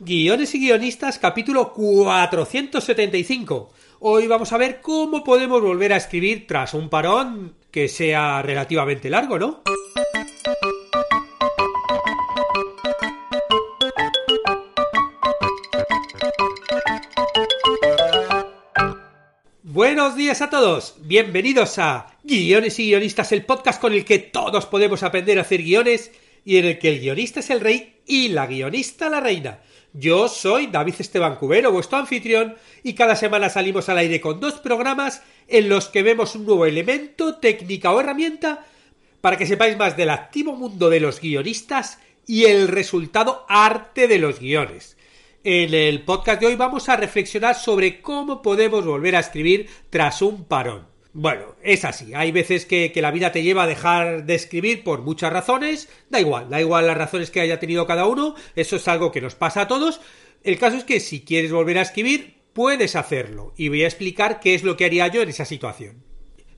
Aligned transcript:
Guiones 0.00 0.54
y 0.54 0.60
guionistas, 0.60 1.18
capítulo 1.18 1.72
475. 1.72 3.72
Hoy 3.98 4.28
vamos 4.28 4.52
a 4.52 4.56
ver 4.56 4.80
cómo 4.80 5.24
podemos 5.24 5.60
volver 5.60 5.92
a 5.92 5.96
escribir 5.96 6.46
tras 6.46 6.72
un 6.72 6.88
parón 6.88 7.56
que 7.72 7.88
sea 7.88 8.40
relativamente 8.42 9.10
largo, 9.10 9.40
¿no? 9.40 9.62
Buenos 19.64 20.14
días 20.14 20.40
a 20.42 20.48
todos, 20.48 20.94
bienvenidos 21.00 21.80
a 21.80 22.06
Guiones 22.22 22.78
y 22.78 22.86
Guionistas, 22.86 23.32
el 23.32 23.44
podcast 23.44 23.80
con 23.80 23.92
el 23.92 24.04
que 24.04 24.20
todos 24.20 24.66
podemos 24.66 25.02
aprender 25.02 25.38
a 25.38 25.42
hacer 25.42 25.64
guiones 25.64 26.12
y 26.44 26.58
en 26.58 26.66
el 26.66 26.78
que 26.78 26.90
el 26.90 27.00
guionista 27.00 27.40
es 27.40 27.50
el 27.50 27.60
rey 27.60 27.96
y 28.06 28.28
la 28.28 28.46
guionista 28.46 29.10
la 29.10 29.18
reina. 29.18 29.58
Yo 29.98 30.28
soy 30.28 30.68
David 30.68 30.94
Esteban 31.00 31.34
Cubero, 31.34 31.72
vuestro 31.72 31.98
anfitrión, 31.98 32.54
y 32.84 32.94
cada 32.94 33.16
semana 33.16 33.48
salimos 33.48 33.88
al 33.88 33.98
aire 33.98 34.20
con 34.20 34.38
dos 34.38 34.54
programas 34.60 35.24
en 35.48 35.68
los 35.68 35.88
que 35.88 36.04
vemos 36.04 36.36
un 36.36 36.46
nuevo 36.46 36.66
elemento, 36.66 37.38
técnica 37.38 37.90
o 37.90 37.98
herramienta 37.98 38.64
para 39.20 39.36
que 39.36 39.44
sepáis 39.44 39.76
más 39.76 39.96
del 39.96 40.10
activo 40.10 40.54
mundo 40.54 40.88
de 40.88 41.00
los 41.00 41.20
guionistas 41.20 41.98
y 42.28 42.44
el 42.44 42.68
resultado 42.68 43.44
arte 43.48 44.06
de 44.06 44.20
los 44.20 44.38
guiones. 44.38 44.96
En 45.42 45.74
el 45.74 46.02
podcast 46.02 46.40
de 46.40 46.46
hoy 46.46 46.54
vamos 46.54 46.88
a 46.88 46.94
reflexionar 46.94 47.56
sobre 47.56 48.00
cómo 48.00 48.40
podemos 48.40 48.86
volver 48.86 49.16
a 49.16 49.20
escribir 49.20 49.68
tras 49.90 50.22
un 50.22 50.44
parón. 50.44 50.86
Bueno, 51.12 51.56
es 51.62 51.84
así. 51.84 52.14
Hay 52.14 52.32
veces 52.32 52.66
que, 52.66 52.92
la 52.96 53.10
vida 53.10 53.32
te 53.32 53.42
lleva 53.42 53.64
a 53.64 53.66
dejar 53.66 54.24
de 54.24 54.34
escribir 54.34 54.84
por 54.84 55.02
muchas 55.02 55.32
razones. 55.32 55.88
Da 56.10 56.20
igual, 56.20 56.50
da 56.50 56.60
igual 56.60 56.86
las 56.86 56.98
razones 56.98 57.30
que 57.30 57.40
haya 57.40 57.58
tenido 57.58 57.86
cada 57.86 58.06
uno. 58.06 58.34
Eso 58.54 58.76
es 58.76 58.86
algo 58.88 59.10
que 59.10 59.20
nos 59.20 59.34
pasa 59.34 59.62
a 59.62 59.68
todos. 59.68 60.00
El 60.44 60.58
caso 60.58 60.76
es 60.76 60.84
que 60.84 61.00
si 61.00 61.22
quieres 61.22 61.50
volver 61.50 61.78
a 61.78 61.82
escribir, 61.82 62.36
puedes 62.52 62.94
hacerlo. 62.94 63.54
Y 63.56 63.68
voy 63.68 63.84
a 63.84 63.86
explicar 63.86 64.40
qué 64.40 64.54
es 64.54 64.62
lo 64.62 64.76
que 64.76 64.84
haría 64.84 65.08
yo 65.08 65.22
en 65.22 65.30
esa 65.30 65.44
situación. 65.44 66.04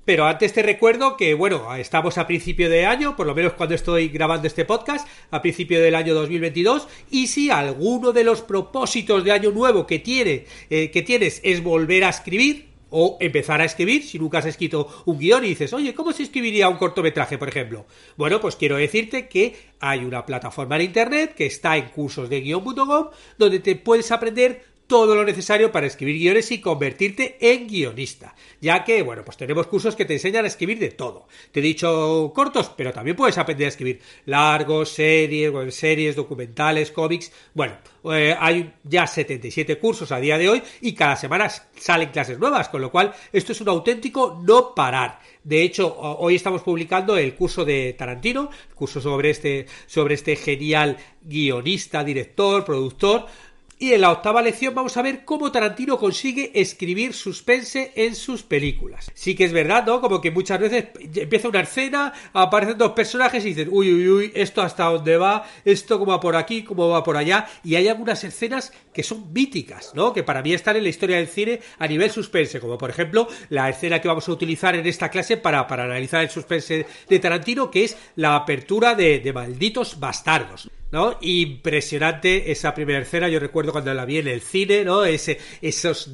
Pero 0.04 0.26
antes 0.26 0.52
te 0.52 0.62
recuerdo 0.62 1.16
que, 1.16 1.34
bueno, 1.34 1.72
estamos 1.76 2.18
a 2.18 2.26
principio 2.26 2.68
de 2.68 2.86
año, 2.86 3.14
por 3.14 3.26
lo 3.26 3.34
menos 3.34 3.52
cuando 3.52 3.74
estoy 3.74 4.08
grabando 4.08 4.46
este 4.48 4.64
podcast, 4.64 5.06
a 5.30 5.40
principio 5.40 5.80
del 5.80 5.94
año 5.94 6.14
2022, 6.14 6.88
y 7.10 7.28
si 7.28 7.50
alguno 7.50 8.12
de 8.12 8.24
los 8.24 8.40
propósitos 8.40 9.22
de 9.22 9.30
año 9.30 9.52
nuevo 9.52 9.86
que, 9.86 9.98
tiene, 9.98 10.46
eh, 10.68 10.90
que 10.90 11.02
tienes 11.02 11.40
es 11.44 11.62
volver 11.62 12.04
a 12.04 12.08
escribir, 12.08 12.69
o 12.90 13.16
empezar 13.20 13.60
a 13.60 13.64
escribir, 13.64 14.04
si 14.04 14.18
nunca 14.18 14.38
has 14.38 14.46
escrito 14.46 15.02
un 15.06 15.18
guion 15.18 15.44
y 15.44 15.48
dices, 15.48 15.72
oye, 15.72 15.94
¿cómo 15.94 16.12
se 16.12 16.24
escribiría 16.24 16.68
un 16.68 16.76
cortometraje, 16.76 17.38
por 17.38 17.48
ejemplo? 17.48 17.86
Bueno, 18.16 18.40
pues 18.40 18.56
quiero 18.56 18.76
decirte 18.76 19.28
que 19.28 19.56
hay 19.80 20.04
una 20.04 20.26
plataforma 20.26 20.76
en 20.76 20.82
internet 20.82 21.34
que 21.34 21.46
está 21.46 21.76
en 21.76 21.88
cursos 21.88 22.28
de 22.28 22.40
guión.com 22.40 23.08
donde 23.38 23.60
te 23.60 23.76
puedes 23.76 24.10
aprender 24.12 24.69
todo 24.90 25.14
lo 25.14 25.24
necesario 25.24 25.70
para 25.70 25.86
escribir 25.86 26.16
guiones 26.16 26.50
y 26.50 26.60
convertirte 26.60 27.38
en 27.40 27.68
guionista. 27.68 28.34
Ya 28.60 28.82
que, 28.82 29.02
bueno, 29.02 29.24
pues 29.24 29.36
tenemos 29.36 29.68
cursos 29.68 29.94
que 29.94 30.04
te 30.04 30.14
enseñan 30.14 30.44
a 30.44 30.48
escribir 30.48 30.80
de 30.80 30.90
todo. 30.90 31.28
Te 31.52 31.60
he 31.60 31.62
dicho 31.62 32.32
cortos, 32.34 32.72
pero 32.76 32.92
también 32.92 33.16
puedes 33.16 33.38
aprender 33.38 33.66
a 33.66 33.68
escribir 33.68 34.00
largos, 34.26 34.88
series, 34.88 35.52
series, 35.76 36.16
documentales, 36.16 36.90
cómics. 36.90 37.30
Bueno, 37.54 37.76
eh, 38.12 38.34
hay 38.36 38.72
ya 38.82 39.06
77 39.06 39.78
cursos 39.78 40.10
a 40.10 40.18
día 40.18 40.36
de 40.38 40.48
hoy 40.48 40.62
y 40.80 40.92
cada 40.92 41.14
semana 41.14 41.48
salen 41.48 42.08
clases 42.08 42.40
nuevas, 42.40 42.68
con 42.68 42.80
lo 42.80 42.90
cual 42.90 43.14
esto 43.32 43.52
es 43.52 43.60
un 43.60 43.68
auténtico 43.68 44.42
no 44.44 44.74
parar. 44.74 45.20
De 45.44 45.62
hecho, 45.62 45.96
hoy 45.98 46.34
estamos 46.34 46.62
publicando 46.62 47.16
el 47.16 47.34
curso 47.34 47.64
de 47.64 47.94
Tarantino, 47.96 48.50
curso 48.74 49.00
sobre 49.00 49.30
este, 49.30 49.66
sobre 49.86 50.14
este 50.14 50.34
genial 50.34 50.98
guionista, 51.22 52.04
director, 52.04 52.64
productor, 52.64 53.26
y 53.80 53.94
en 53.94 54.02
la 54.02 54.12
octava 54.12 54.42
lección 54.42 54.74
vamos 54.74 54.94
a 54.98 55.02
ver 55.02 55.24
cómo 55.24 55.50
Tarantino 55.50 55.98
consigue 55.98 56.52
escribir 56.54 57.14
suspense 57.14 57.92
en 57.96 58.14
sus 58.14 58.42
películas. 58.42 59.10
Sí 59.14 59.34
que 59.34 59.46
es 59.46 59.54
verdad, 59.54 59.86
¿no? 59.86 60.02
Como 60.02 60.20
que 60.20 60.30
muchas 60.30 60.60
veces 60.60 60.88
empieza 61.16 61.48
una 61.48 61.60
escena, 61.60 62.12
aparecen 62.34 62.76
dos 62.76 62.92
personajes 62.92 63.42
y 63.42 63.48
dicen, 63.48 63.70
uy, 63.72 63.90
uy, 63.90 64.08
uy, 64.08 64.32
esto 64.34 64.60
hasta 64.60 64.84
dónde 64.84 65.16
va, 65.16 65.46
esto 65.64 65.98
cómo 65.98 66.12
va 66.12 66.20
por 66.20 66.36
aquí, 66.36 66.62
cómo 66.62 66.90
va 66.90 67.02
por 67.02 67.16
allá. 67.16 67.48
Y 67.64 67.74
hay 67.74 67.88
algunas 67.88 68.22
escenas 68.22 68.70
que 68.92 69.02
son 69.02 69.32
míticas, 69.32 69.92
¿no? 69.94 70.12
Que 70.12 70.24
para 70.24 70.42
mí 70.42 70.52
están 70.52 70.76
en 70.76 70.82
la 70.82 70.90
historia 70.90 71.16
del 71.16 71.28
cine 71.28 71.60
a 71.78 71.86
nivel 71.86 72.10
suspense, 72.10 72.60
como 72.60 72.76
por 72.76 72.90
ejemplo 72.90 73.28
la 73.48 73.70
escena 73.70 73.98
que 73.98 74.08
vamos 74.08 74.28
a 74.28 74.32
utilizar 74.32 74.76
en 74.76 74.86
esta 74.86 75.08
clase 75.08 75.38
para, 75.38 75.66
para 75.66 75.84
analizar 75.84 76.22
el 76.22 76.28
suspense 76.28 76.84
de 77.08 77.18
Tarantino, 77.18 77.70
que 77.70 77.84
es 77.84 77.96
la 78.16 78.36
apertura 78.36 78.94
de, 78.94 79.20
de 79.20 79.32
Malditos 79.32 79.98
Bastardos. 79.98 80.68
¿no? 80.92 81.16
Impresionante 81.20 82.50
esa 82.50 82.74
primera 82.74 83.00
escena, 83.00 83.28
yo 83.28 83.38
recuerdo 83.38 83.69
cuando 83.72 83.92
la 83.94 84.04
vi 84.04 84.18
en 84.18 84.28
el 84.28 84.40
cine, 84.40 84.84
¿no? 84.84 85.04
Esos, 85.04 86.08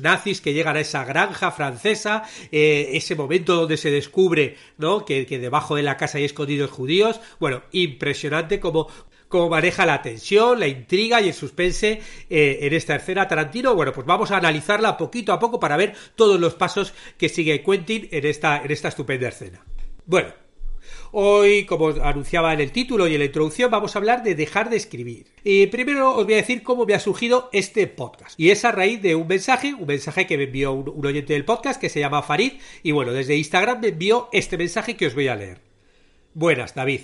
nazis 0.00 0.40
que 0.40 0.52
llegan 0.52 0.76
a 0.76 0.80
esa 0.80 1.04
granja 1.04 1.50
francesa, 1.50 2.22
eh, 2.50 2.90
ese 2.92 3.14
momento 3.14 3.54
donde 3.54 3.76
se 3.76 3.90
descubre, 3.90 4.56
¿no? 4.78 5.04
Que, 5.04 5.24
debajo 5.26 5.76
de 5.76 5.82
la 5.82 5.96
casa 5.96 6.18
hay 6.18 6.24
escondidos 6.24 6.70
judíos, 6.70 7.20
bueno, 7.40 7.62
impresionante 7.72 8.60
como 8.60 8.88
cómo 9.28 9.48
maneja 9.48 9.86
la 9.86 10.02
tensión, 10.02 10.60
la 10.60 10.66
intriga 10.66 11.22
y 11.22 11.28
el 11.28 11.34
suspense 11.34 12.02
eh, 12.28 12.58
en 12.60 12.74
esta 12.74 12.96
escena 12.96 13.26
Tarantino. 13.26 13.74
Bueno, 13.74 13.92
pues 13.92 14.06
vamos 14.06 14.30
a 14.30 14.36
analizarla 14.36 14.98
poquito 14.98 15.32
a 15.32 15.38
poco 15.38 15.58
para 15.58 15.78
ver 15.78 15.94
todos 16.16 16.38
los 16.38 16.54
pasos 16.54 16.92
que 17.16 17.30
sigue 17.30 17.62
Quentin 17.62 18.08
en 18.10 18.26
esta 18.26 18.88
estupenda 18.88 19.28
escena. 19.28 19.64
Bueno, 20.04 20.41
Hoy, 21.14 21.66
como 21.66 21.88
anunciaba 21.88 22.54
en 22.54 22.60
el 22.60 22.72
título 22.72 23.06
y 23.06 23.12
en 23.12 23.18
la 23.18 23.26
introducción, 23.26 23.70
vamos 23.70 23.94
a 23.94 23.98
hablar 23.98 24.22
de 24.22 24.34
dejar 24.34 24.70
de 24.70 24.78
escribir. 24.78 25.26
Y 25.44 25.66
primero 25.66 26.16
os 26.16 26.24
voy 26.24 26.32
a 26.32 26.38
decir 26.38 26.62
cómo 26.62 26.86
me 26.86 26.94
ha 26.94 27.00
surgido 27.00 27.50
este 27.52 27.86
podcast. 27.86 28.40
Y 28.40 28.48
es 28.48 28.64
a 28.64 28.72
raíz 28.72 29.02
de 29.02 29.14
un 29.14 29.28
mensaje, 29.28 29.74
un 29.74 29.86
mensaje 29.86 30.26
que 30.26 30.38
me 30.38 30.44
envió 30.44 30.72
un, 30.72 31.04
oyente 31.04 31.34
del 31.34 31.44
podcast 31.44 31.78
que 31.78 31.90
se 31.90 32.00
llama 32.00 32.22
Farid. 32.22 32.52
Y 32.82 32.92
bueno, 32.92 33.12
desde 33.12 33.36
Instagram 33.36 33.82
me 33.82 33.88
envió 33.88 34.30
este 34.32 34.56
mensaje 34.56 34.96
que 34.96 35.06
os 35.06 35.14
voy 35.14 35.28
a 35.28 35.36
leer. 35.36 35.60
Buenas, 36.32 36.74
David. 36.74 37.02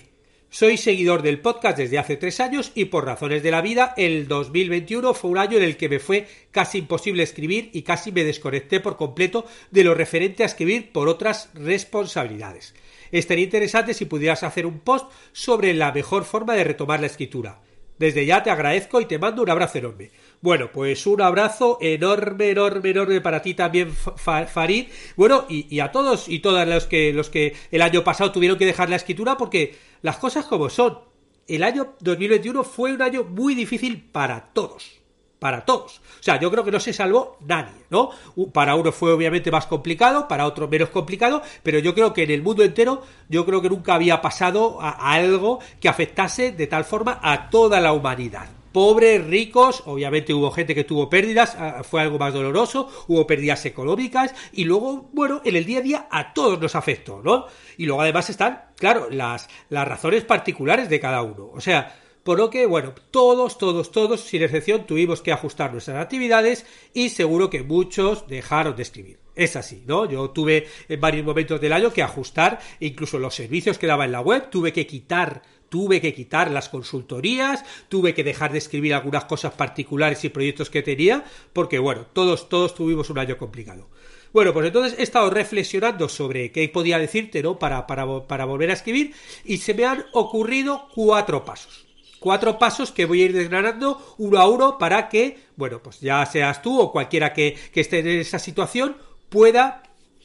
Soy 0.48 0.78
seguidor 0.78 1.20
del 1.20 1.42
podcast 1.42 1.76
desde 1.76 1.98
hace 1.98 2.16
tres 2.16 2.40
años 2.40 2.72
y 2.74 2.86
por 2.86 3.04
razones 3.04 3.42
de 3.42 3.50
la 3.50 3.60
vida 3.60 3.92
el 3.98 4.26
2021 4.26 5.12
fue 5.12 5.30
un 5.30 5.36
año 5.36 5.58
en 5.58 5.64
el 5.64 5.76
que 5.76 5.90
me 5.90 5.98
fue 5.98 6.26
casi 6.50 6.78
imposible 6.78 7.22
escribir 7.22 7.68
y 7.74 7.82
casi 7.82 8.10
me 8.10 8.24
desconecté 8.24 8.80
por 8.80 8.96
completo 8.96 9.44
de 9.70 9.84
lo 9.84 9.92
referente 9.92 10.44
a 10.44 10.46
escribir 10.46 10.92
por 10.92 11.08
otras 11.08 11.50
responsabilidades. 11.52 12.72
Estaría 13.10 13.44
interesante 13.44 13.94
si 13.94 14.04
pudieras 14.04 14.42
hacer 14.42 14.66
un 14.66 14.80
post 14.80 15.10
sobre 15.32 15.74
la 15.74 15.92
mejor 15.92 16.24
forma 16.24 16.54
de 16.54 16.64
retomar 16.64 17.00
la 17.00 17.06
escritura. 17.06 17.60
Desde 17.98 18.26
ya 18.26 18.42
te 18.42 18.50
agradezco 18.50 19.00
y 19.00 19.06
te 19.06 19.18
mando 19.18 19.42
un 19.42 19.50
abrazo 19.50 19.78
enorme. 19.78 20.10
Bueno, 20.40 20.70
pues 20.72 21.04
un 21.06 21.20
abrazo 21.20 21.78
enorme, 21.80 22.50
enorme, 22.50 22.90
enorme 22.90 23.20
para 23.20 23.42
ti 23.42 23.54
también, 23.54 23.92
Farid. 23.92 24.86
Bueno, 25.16 25.46
y, 25.48 25.80
a 25.80 25.90
todos 25.90 26.28
y 26.28 26.38
todas 26.38 26.68
los 26.68 26.86
que, 26.86 27.12
los 27.12 27.28
que 27.28 27.56
el 27.72 27.82
año 27.82 28.04
pasado 28.04 28.30
tuvieron 28.30 28.56
que 28.56 28.66
dejar 28.66 28.88
la 28.88 28.96
escritura 28.96 29.36
porque 29.36 29.76
las 30.02 30.18
cosas 30.18 30.46
como 30.46 30.70
son. 30.70 31.00
El 31.48 31.64
año 31.64 31.94
2021 32.00 32.62
fue 32.62 32.92
un 32.92 33.02
año 33.02 33.24
muy 33.24 33.54
difícil 33.54 34.00
para 34.00 34.52
todos 34.52 34.97
para 35.38 35.64
todos. 35.64 36.00
O 36.20 36.22
sea, 36.22 36.40
yo 36.40 36.50
creo 36.50 36.64
que 36.64 36.70
no 36.70 36.80
se 36.80 36.92
salvó 36.92 37.36
nadie, 37.46 37.84
¿no? 37.90 38.10
Para 38.52 38.74
uno 38.74 38.92
fue 38.92 39.12
obviamente 39.12 39.50
más 39.50 39.66
complicado, 39.66 40.28
para 40.28 40.46
otro 40.46 40.68
menos 40.68 40.90
complicado, 40.90 41.42
pero 41.62 41.78
yo 41.78 41.94
creo 41.94 42.12
que 42.12 42.24
en 42.24 42.30
el 42.30 42.42
mundo 42.42 42.64
entero, 42.64 43.02
yo 43.28 43.46
creo 43.46 43.62
que 43.62 43.70
nunca 43.70 43.94
había 43.94 44.20
pasado 44.20 44.80
a, 44.80 45.12
algo 45.12 45.60
que 45.80 45.88
afectase 45.88 46.52
de 46.52 46.66
tal 46.66 46.84
forma 46.84 47.20
a 47.22 47.50
toda 47.50 47.80
la 47.80 47.92
humanidad 47.92 48.48
pobres, 48.70 49.26
ricos, 49.26 49.82
obviamente 49.86 50.32
hubo 50.32 50.52
gente 50.52 50.74
que 50.74 50.84
tuvo 50.84 51.08
pérdidas, 51.10 51.56
ah, 51.58 51.82
fue 51.82 52.02
algo 52.02 52.18
más 52.18 52.32
doloroso, 52.32 52.88
hubo 53.08 53.26
pérdidas 53.26 53.64
económicas 53.66 54.32
y 54.52 54.64
luego, 54.64 55.08
bueno, 55.12 55.40
en 55.44 55.56
el 55.56 55.64
día 55.64 55.78
a 55.78 55.82
día 55.82 56.08
a 56.08 56.32
todos 56.32 56.60
nos 56.60 56.76
afectó, 56.76 57.20
¿no? 57.24 57.46
Y 57.76 57.86
luego 57.86 58.02
además 58.02 58.30
están, 58.30 58.66
claro, 58.76 59.08
las, 59.10 59.48
las 59.70 59.88
razones 59.88 60.22
particulares 60.24 60.88
de 60.88 61.00
cada 61.00 61.22
uno. 61.22 61.50
O 61.52 61.60
sea, 61.60 61.92
por 62.28 62.36
lo 62.36 62.50
que, 62.50 62.66
bueno, 62.66 62.92
todos, 63.10 63.56
todos, 63.56 63.90
todos, 63.90 64.20
sin 64.20 64.42
excepción, 64.42 64.86
tuvimos 64.86 65.22
que 65.22 65.32
ajustar 65.32 65.72
nuestras 65.72 65.96
actividades 65.96 66.66
y 66.92 67.08
seguro 67.08 67.48
que 67.48 67.62
muchos 67.62 68.28
dejaron 68.28 68.76
de 68.76 68.82
escribir. 68.82 69.18
Es 69.34 69.56
así, 69.56 69.82
¿no? 69.86 70.04
Yo 70.04 70.28
tuve 70.28 70.66
en 70.90 71.00
varios 71.00 71.24
momentos 71.24 71.58
del 71.58 71.72
año 71.72 71.90
que 71.90 72.02
ajustar 72.02 72.58
incluso 72.80 73.18
los 73.18 73.34
servicios 73.34 73.78
que 73.78 73.86
daba 73.86 74.04
en 74.04 74.12
la 74.12 74.20
web, 74.20 74.50
tuve 74.50 74.74
que 74.74 74.86
quitar 74.86 75.40
tuve 75.70 76.02
que 76.02 76.12
quitar 76.12 76.50
las 76.50 76.68
consultorías, 76.68 77.64
tuve 77.88 78.12
que 78.12 78.24
dejar 78.24 78.52
de 78.52 78.58
escribir 78.58 78.92
algunas 78.92 79.24
cosas 79.24 79.54
particulares 79.54 80.22
y 80.22 80.28
proyectos 80.28 80.68
que 80.68 80.82
tenía, 80.82 81.24
porque 81.54 81.78
bueno, 81.78 82.08
todos, 82.12 82.50
todos 82.50 82.74
tuvimos 82.74 83.08
un 83.08 83.20
año 83.20 83.38
complicado. 83.38 83.88
Bueno, 84.34 84.52
pues 84.52 84.66
entonces 84.66 84.98
he 84.98 85.02
estado 85.02 85.30
reflexionando 85.30 86.10
sobre 86.10 86.52
qué 86.52 86.68
podía 86.68 86.98
decirte, 86.98 87.42
¿no? 87.42 87.58
Para, 87.58 87.86
para, 87.86 88.26
para 88.26 88.44
volver 88.44 88.68
a 88.68 88.74
escribir 88.74 89.14
y 89.46 89.56
se 89.56 89.72
me 89.72 89.86
han 89.86 90.04
ocurrido 90.12 90.88
cuatro 90.94 91.46
pasos 91.46 91.87
cuatro 92.18 92.58
pasos 92.58 92.92
que 92.92 93.06
voy 93.06 93.22
a 93.22 93.24
ir 93.26 93.32
desgranando 93.32 94.14
uno 94.18 94.38
a 94.38 94.48
uno 94.48 94.78
para 94.78 95.08
que, 95.08 95.38
bueno, 95.56 95.82
pues 95.82 96.00
ya 96.00 96.24
seas 96.26 96.62
tú 96.62 96.80
o 96.80 96.92
cualquiera 96.92 97.32
que, 97.32 97.56
esté 97.74 98.00
en 98.00 98.08
esa 98.08 98.38
situación 98.38 98.96
pueda 99.28 99.82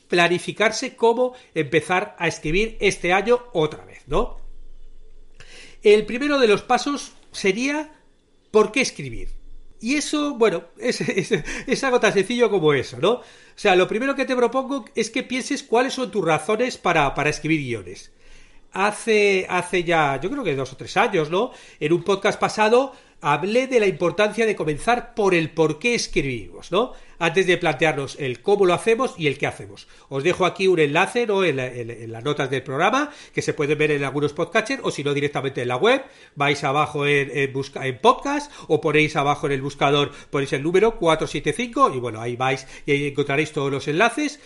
planificarse 0.08 0.96
cómo 0.96 1.34
empezar 1.54 2.16
a 2.20 2.28
escribir 2.28 2.78
este 2.80 3.14
año 3.14 3.44
otra 3.54 3.86
vez, 3.86 4.04
¿no? 4.08 4.38
El 5.82 6.06
primero 6.06 6.40
de 6.40 6.48
los 6.48 6.62
pasos 6.62 7.14
sería 7.32 7.92
¿por 8.52 8.72
qué 8.72 8.82
escribir? 8.82 9.30
Y 9.82 9.96
eso, 9.96 10.36
bueno, 10.36 10.64
es, 10.78 11.02
es, 11.02 11.84
algo 11.84 12.00
tan 12.00 12.14
sencillo 12.14 12.50
como 12.50 12.74
eso, 12.74 12.98
¿no? 13.00 13.12
O 13.12 13.24
sea, 13.56 13.76
lo 13.76 13.88
primero 13.88 14.16
que 14.16 14.26
te 14.26 14.36
propongo 14.36 14.86
es 14.96 15.10
que 15.10 15.24
pienses 15.24 15.64
cuáles 15.64 15.94
son 15.94 16.10
tus 16.10 16.24
razones 16.24 16.78
para, 16.78 17.14
para 17.14 17.30
escribir 17.30 17.62
guiones. 17.62 18.12
Hace, 18.74 19.46
hace 19.50 19.84
ya, 19.84 20.20
yo 20.20 20.30
creo 20.30 20.44
que 20.44 20.56
dos 20.56 20.74
o 20.74 20.78
tres 20.78 20.98
años, 20.98 21.30
¿no? 21.30 21.52
En 21.80 21.94
un 21.94 22.04
podcast 22.04 22.40
pasado 22.40 22.94
hablé 23.24 23.68
de 23.68 23.80
la 23.80 23.88
importancia 23.88 24.46
de 24.46 24.56
comenzar 24.56 25.16
por 25.16 25.34
el 25.34 25.50
por 25.50 25.80
qué 25.80 25.96
escribimos, 25.96 26.72
¿no? 26.72 26.92
Antes 27.20 27.48
de 27.48 27.58
plantearnos 27.58 28.18
el 28.20 28.42
cómo 28.42 28.66
lo 28.66 28.74
hacemos 28.74 29.16
y 29.18 29.28
el 29.28 29.38
qué 29.38 29.48
hacemos. 29.48 29.88
Os 30.10 30.24
dejo 30.24 30.46
aquí 30.46 30.68
un 30.68 30.80
enlace, 30.80 31.26
¿no? 31.26 31.44
En, 31.46 32.12
las 32.12 32.24
notas 32.24 32.50
del 32.50 32.64
programa, 32.64 33.12
que 33.34 33.42
se 33.42 33.54
pueden 33.54 33.78
ver 33.78 33.92
en 33.92 34.04
algunos 34.04 34.34
podcasters, 34.34 34.82
o 34.84 34.92
si 34.92 35.06
no, 35.06 35.14
directamente 35.14 35.62
en 35.62 35.70
la 35.70 35.78
web. 35.78 36.04
Vais 36.36 36.62
abajo 36.66 37.08
en, 37.08 37.32
en 37.34 38.00
podcast, 38.00 38.52
o 38.68 38.82
ponéis 38.82 39.16
abajo 39.16 39.48
en 39.48 39.54
el 39.54 39.62
buscador, 39.62 40.12
ponéis 40.30 40.52
el 40.52 40.62
número 40.62 41.00
475, 41.00 41.94
y 41.96 42.00
bueno, 42.00 42.20
ahí 42.20 42.36
vais 42.36 42.68
y 42.86 42.92
ahí 42.92 43.08
encontraréis 43.08 43.54
todos 43.54 43.72
los 43.72 43.88
enlaces. 43.88 44.42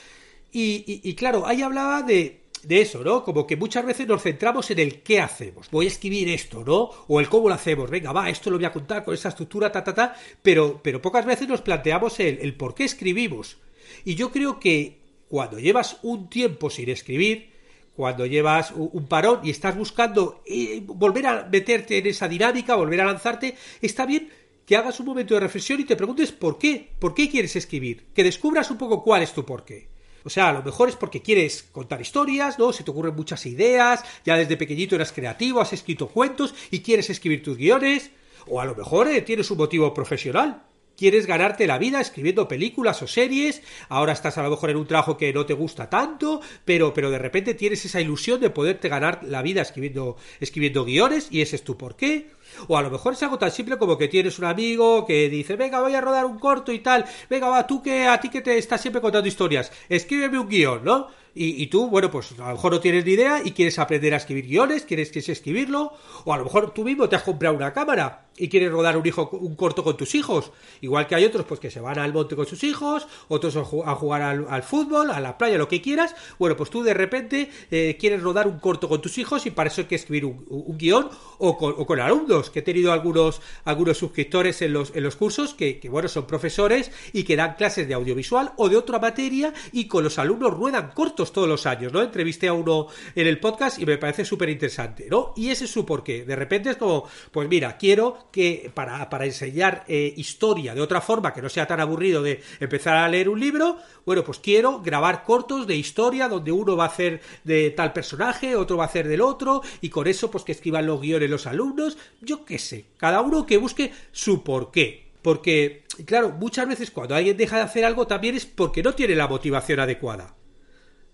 y 0.51 1.15
claro, 1.15 1.47
ahí 1.47 1.63
hablaba 1.63 2.03
de 2.03 2.46
de 2.67 2.81
eso, 2.81 3.01
¿no? 3.01 3.23
Como 3.23 3.47
que 3.47 3.55
muchas 3.55 3.85
veces 3.85 4.07
nos 4.07 4.21
centramos 4.21 4.69
en 4.71 4.79
el 4.79 5.01
qué 5.01 5.21
hacemos. 5.21 5.69
Voy 5.71 5.85
a 5.85 5.87
escribir 5.87 6.27
esto, 6.27 6.65
¿no? 6.65 6.89
O 7.07 7.19
el 7.21 7.29
cómo 7.29 7.47
lo 7.47 7.55
hacemos. 7.55 7.89
Venga, 7.89 8.11
va, 8.11 8.29
esto 8.29 8.49
lo 8.49 8.57
voy 8.57 8.65
a 8.65 8.73
contar 8.73 9.05
con 9.05 9.13
esa 9.13 9.29
estructura, 9.29 9.71
ta, 9.71 9.83
ta, 9.83 9.93
ta. 9.93 10.15
Pero, 10.41 10.81
pero 10.83 11.01
pocas 11.01 11.25
veces 11.25 11.47
nos 11.47 11.61
planteamos 11.61 12.19
el, 12.19 12.39
el 12.41 12.55
por 12.55 12.75
qué 12.75 12.83
escribimos. 12.83 13.57
Y 14.03 14.15
yo 14.15 14.31
creo 14.31 14.59
que 14.59 14.99
cuando 15.29 15.59
llevas 15.59 15.99
un 16.03 16.29
tiempo 16.29 16.69
sin 16.69 16.89
escribir, 16.89 17.51
cuando 17.95 18.25
llevas 18.25 18.73
un 18.75 19.07
parón 19.07 19.39
y 19.43 19.49
estás 19.49 19.75
buscando 19.75 20.43
eh, 20.45 20.83
volver 20.85 21.25
a 21.25 21.45
meterte 21.45 21.97
en 21.97 22.07
esa 22.07 22.27
dinámica, 22.27 22.75
volver 22.75 22.99
a 23.01 23.05
lanzarte, 23.05 23.55
está 23.81 24.05
bien 24.05 24.29
que 24.65 24.75
hagas 24.75 24.99
un 24.99 25.05
momento 25.05 25.33
de 25.33 25.39
reflexión 25.39 25.79
y 25.79 25.85
te 25.85 25.95
preguntes 25.95 26.33
por 26.33 26.59
qué, 26.59 26.91
por 26.99 27.13
qué 27.13 27.29
quieres 27.29 27.55
escribir, 27.55 28.07
que 28.13 28.25
descubras 28.25 28.69
un 28.69 28.77
poco 28.77 29.01
cuál 29.01 29.23
es 29.23 29.31
tu 29.31 29.45
por 29.45 29.63
qué. 29.63 29.87
O 30.27 30.29
sea, 30.29 30.49
a 30.49 30.51
lo 30.51 30.61
mejor 30.61 30.89
es 30.89 30.97
porque 30.97 31.21
quieres 31.21 31.63
contar 31.71 32.01
historias, 32.01 32.59
¿no? 32.59 32.73
Se 32.73 32.83
te 32.83 32.91
ocurren 32.91 33.15
muchas 33.15 33.45
ideas, 33.45 34.03
ya 34.25 34.35
desde 34.35 34.57
pequeñito 34.57 34.93
eras 34.93 35.13
creativo, 35.13 35.61
has 35.61 35.71
escrito 35.71 36.09
cuentos 36.09 36.53
y 36.69 36.81
quieres 36.81 37.09
escribir 37.09 37.41
tus 37.41 37.55
guiones. 37.55 38.11
O 38.45 38.59
a 38.59 38.65
lo 38.65 38.75
mejor 38.75 39.07
eh, 39.07 39.21
tienes 39.21 39.49
un 39.51 39.57
motivo 39.57 39.93
profesional 39.93 40.66
quieres 40.97 41.27
ganarte 41.27 41.67
la 41.67 41.77
vida 41.77 42.01
escribiendo 42.01 42.47
películas 42.47 43.01
o 43.01 43.07
series, 43.07 43.61
ahora 43.87 44.13
estás 44.13 44.37
a 44.37 44.43
lo 44.43 44.49
mejor 44.49 44.71
en 44.71 44.77
un 44.77 44.87
trabajo 44.87 45.15
que 45.15 45.31
no 45.31 45.45
te 45.45 45.53
gusta 45.53 45.89
tanto, 45.89 46.41
pero, 46.65 46.93
pero 46.93 47.11
de 47.11 47.19
repente 47.19 47.53
tienes 47.53 47.85
esa 47.85 48.01
ilusión 48.01 48.41
de 48.41 48.49
poderte 48.49 48.89
ganar 48.89 49.21
la 49.23 49.41
vida 49.41 49.61
escribiendo, 49.61 50.17
escribiendo 50.39 50.83
guiones 50.83 51.27
y 51.31 51.41
ese 51.41 51.55
es 51.55 51.63
tu 51.63 51.77
porqué. 51.77 52.31
O 52.67 52.77
a 52.77 52.81
lo 52.81 52.89
mejor 52.89 53.13
es 53.13 53.23
algo 53.23 53.37
tan 53.37 53.51
simple 53.51 53.77
como 53.77 53.97
que 53.97 54.07
tienes 54.07 54.39
un 54.39 54.45
amigo 54.45 55.05
que 55.05 55.29
dice, 55.29 55.55
venga, 55.55 55.81
voy 55.81 55.93
a 55.93 56.01
rodar 56.01 56.25
un 56.25 56.39
corto 56.39 56.71
y 56.71 56.79
tal, 56.79 57.05
venga, 57.29 57.47
va, 57.47 57.67
tú 57.67 57.83
que 57.83 58.07
a 58.07 58.19
ti 58.19 58.29
que 58.29 58.41
te 58.41 58.57
estás 58.57 58.81
siempre 58.81 59.01
contando 59.01 59.27
historias, 59.27 59.71
escríbeme 59.89 60.39
un 60.39 60.49
guion, 60.49 60.83
¿no? 60.83 61.07
Y, 61.39 61.67
tú, 61.67 61.87
bueno, 61.87 62.09
pues 62.09 62.31
a 62.39 62.47
lo 62.47 62.55
mejor 62.55 62.71
no 62.71 62.79
tienes 62.79 63.05
ni 63.05 63.11
idea 63.11 63.41
y 63.43 63.51
quieres 63.51 63.77
aprender 63.77 64.13
a 64.15 64.17
escribir 64.17 64.47
guiones, 64.47 64.83
quieres, 64.83 65.11
quieres 65.11 65.29
escribirlo, 65.29 65.93
o 66.25 66.33
a 66.33 66.37
lo 66.37 66.45
mejor 66.45 66.73
tú 66.73 66.83
mismo 66.83 67.07
te 67.07 67.15
has 67.15 67.21
comprado 67.21 67.55
una 67.55 67.73
cámara 67.73 68.27
y 68.37 68.49
quieres 68.49 68.71
rodar 68.71 68.97
un 68.97 69.05
hijo 69.05 69.29
un 69.31 69.55
corto 69.55 69.83
con 69.83 69.97
tus 69.97 70.15
hijos. 70.15 70.51
Igual 70.81 71.07
que 71.07 71.15
hay 71.15 71.25
otros 71.25 71.45
pues 71.45 71.59
que 71.59 71.71
se 71.71 71.79
van 71.79 71.99
al 71.99 72.13
monte 72.13 72.35
con 72.35 72.45
sus 72.45 72.63
hijos, 72.63 73.07
otros 73.27 73.55
a 73.55 73.63
jugar 73.63 74.21
al, 74.21 74.63
fútbol, 74.63 75.11
a 75.11 75.19
la 75.19 75.37
playa, 75.37 75.57
lo 75.57 75.67
que 75.67 75.81
quieras. 75.81 76.15
Bueno, 76.37 76.55
pues 76.55 76.69
tú 76.69 76.83
de 76.83 76.93
repente 76.93 77.49
eh, 77.71 77.97
quieres 77.99 78.21
rodar 78.21 78.47
un 78.47 78.59
corto 78.59 78.87
con 78.87 79.01
tus 79.01 79.17
hijos 79.17 79.45
y 79.45 79.51
para 79.51 79.69
eso 79.69 79.81
hay 79.81 79.87
que 79.87 79.95
escribir 79.95 80.25
un, 80.25 80.77
guion 80.77 81.09
o 81.39 81.57
con, 81.57 81.99
alumnos, 81.99 82.49
que 82.49 82.59
he 82.59 82.61
tenido 82.61 82.91
algunos, 82.91 83.41
algunos 83.65 83.97
suscriptores 83.97 84.61
en 84.61 84.73
los, 84.73 84.95
en 84.95 85.03
los 85.03 85.15
cursos 85.15 85.53
que, 85.53 85.79
que, 85.79 85.89
bueno, 85.89 86.07
son 86.07 86.27
profesores 86.27 86.91
y 87.13 87.23
que 87.23 87.35
dan 87.35 87.55
clases 87.55 87.87
de 87.87 87.95
audiovisual 87.95 88.53
o 88.57 88.69
de 88.69 88.77
otra 88.77 88.99
materia 88.99 89.53
y 89.71 89.87
con 89.87 90.03
los 90.03 90.19
alumnos 90.19 90.53
ruedan 90.53 90.91
cortos 90.93 91.26
todos 91.31 91.47
los 91.47 91.65
años, 91.65 91.93
¿no? 91.93 92.01
Entrevisté 92.01 92.47
a 92.47 92.53
uno 92.53 92.87
en 93.15 93.27
el 93.27 93.39
podcast 93.39 93.79
y 93.79 93.85
me 93.85 93.97
parece 93.97 94.25
súper 94.25 94.49
interesante, 94.49 95.07
¿no? 95.09 95.33
Y 95.35 95.49
ese 95.49 95.65
es 95.65 95.71
su 95.71 95.85
porqué. 95.85 96.25
De 96.25 96.35
repente 96.35 96.71
es 96.71 96.77
como, 96.77 97.07
pues 97.31 97.47
mira, 97.47 97.77
quiero 97.77 98.29
que 98.31 98.71
para, 98.73 99.09
para 99.09 99.25
enseñar 99.25 99.83
eh, 99.87 100.13
historia 100.17 100.73
de 100.73 100.81
otra 100.81 101.01
forma, 101.01 101.33
que 101.33 101.41
no 101.41 101.49
sea 101.49 101.67
tan 101.67 101.79
aburrido 101.79 102.21
de 102.21 102.41
empezar 102.59 102.97
a 102.97 103.07
leer 103.07 103.29
un 103.29 103.39
libro, 103.39 103.77
bueno, 104.05 104.23
pues 104.23 104.39
quiero 104.39 104.81
grabar 104.81 105.23
cortos 105.23 105.67
de 105.67 105.75
historia 105.75 106.27
donde 106.27 106.51
uno 106.51 106.75
va 106.75 106.85
a 106.85 106.87
hacer 106.87 107.21
de 107.43 107.71
tal 107.71 107.93
personaje, 107.93 108.55
otro 108.55 108.77
va 108.77 108.85
a 108.85 108.87
hacer 108.87 109.07
del 109.07 109.21
otro, 109.21 109.61
y 109.81 109.89
con 109.89 110.07
eso, 110.07 110.31
pues 110.31 110.43
que 110.43 110.51
escriban 110.51 110.85
los 110.85 111.01
guiones 111.01 111.29
los 111.29 111.47
alumnos, 111.47 111.97
yo 112.21 112.45
qué 112.45 112.59
sé, 112.59 112.85
cada 112.97 113.21
uno 113.21 113.45
que 113.45 113.57
busque 113.57 113.91
su 114.11 114.43
porqué. 114.43 115.07
Porque, 115.21 115.83
claro, 116.05 116.29
muchas 116.29 116.67
veces 116.67 116.91
cuando 116.91 117.15
alguien 117.15 117.35
deja 117.35 117.57
de 117.57 117.63
hacer 117.63 117.83
algo 117.83 118.07
también 118.07 118.35
es 118.35 118.45
porque 118.45 118.83
no 118.83 118.93
tiene 118.93 119.15
la 119.15 119.27
motivación 119.27 119.79
adecuada. 119.79 120.36